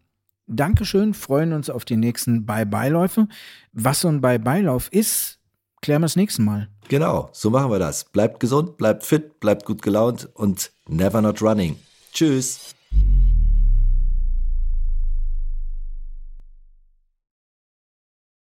[0.46, 3.28] Dankeschön, freuen uns auf die nächsten Bye-Bye-Läufe.
[3.72, 5.38] Was so ein Bye-Bye-Lauf ist,
[5.80, 6.68] klären wir das nächste Mal.
[6.88, 8.04] Genau, so machen wir das.
[8.04, 11.76] Bleibt gesund, bleibt fit, bleibt gut gelaunt und never not running.
[12.12, 12.74] Tschüss.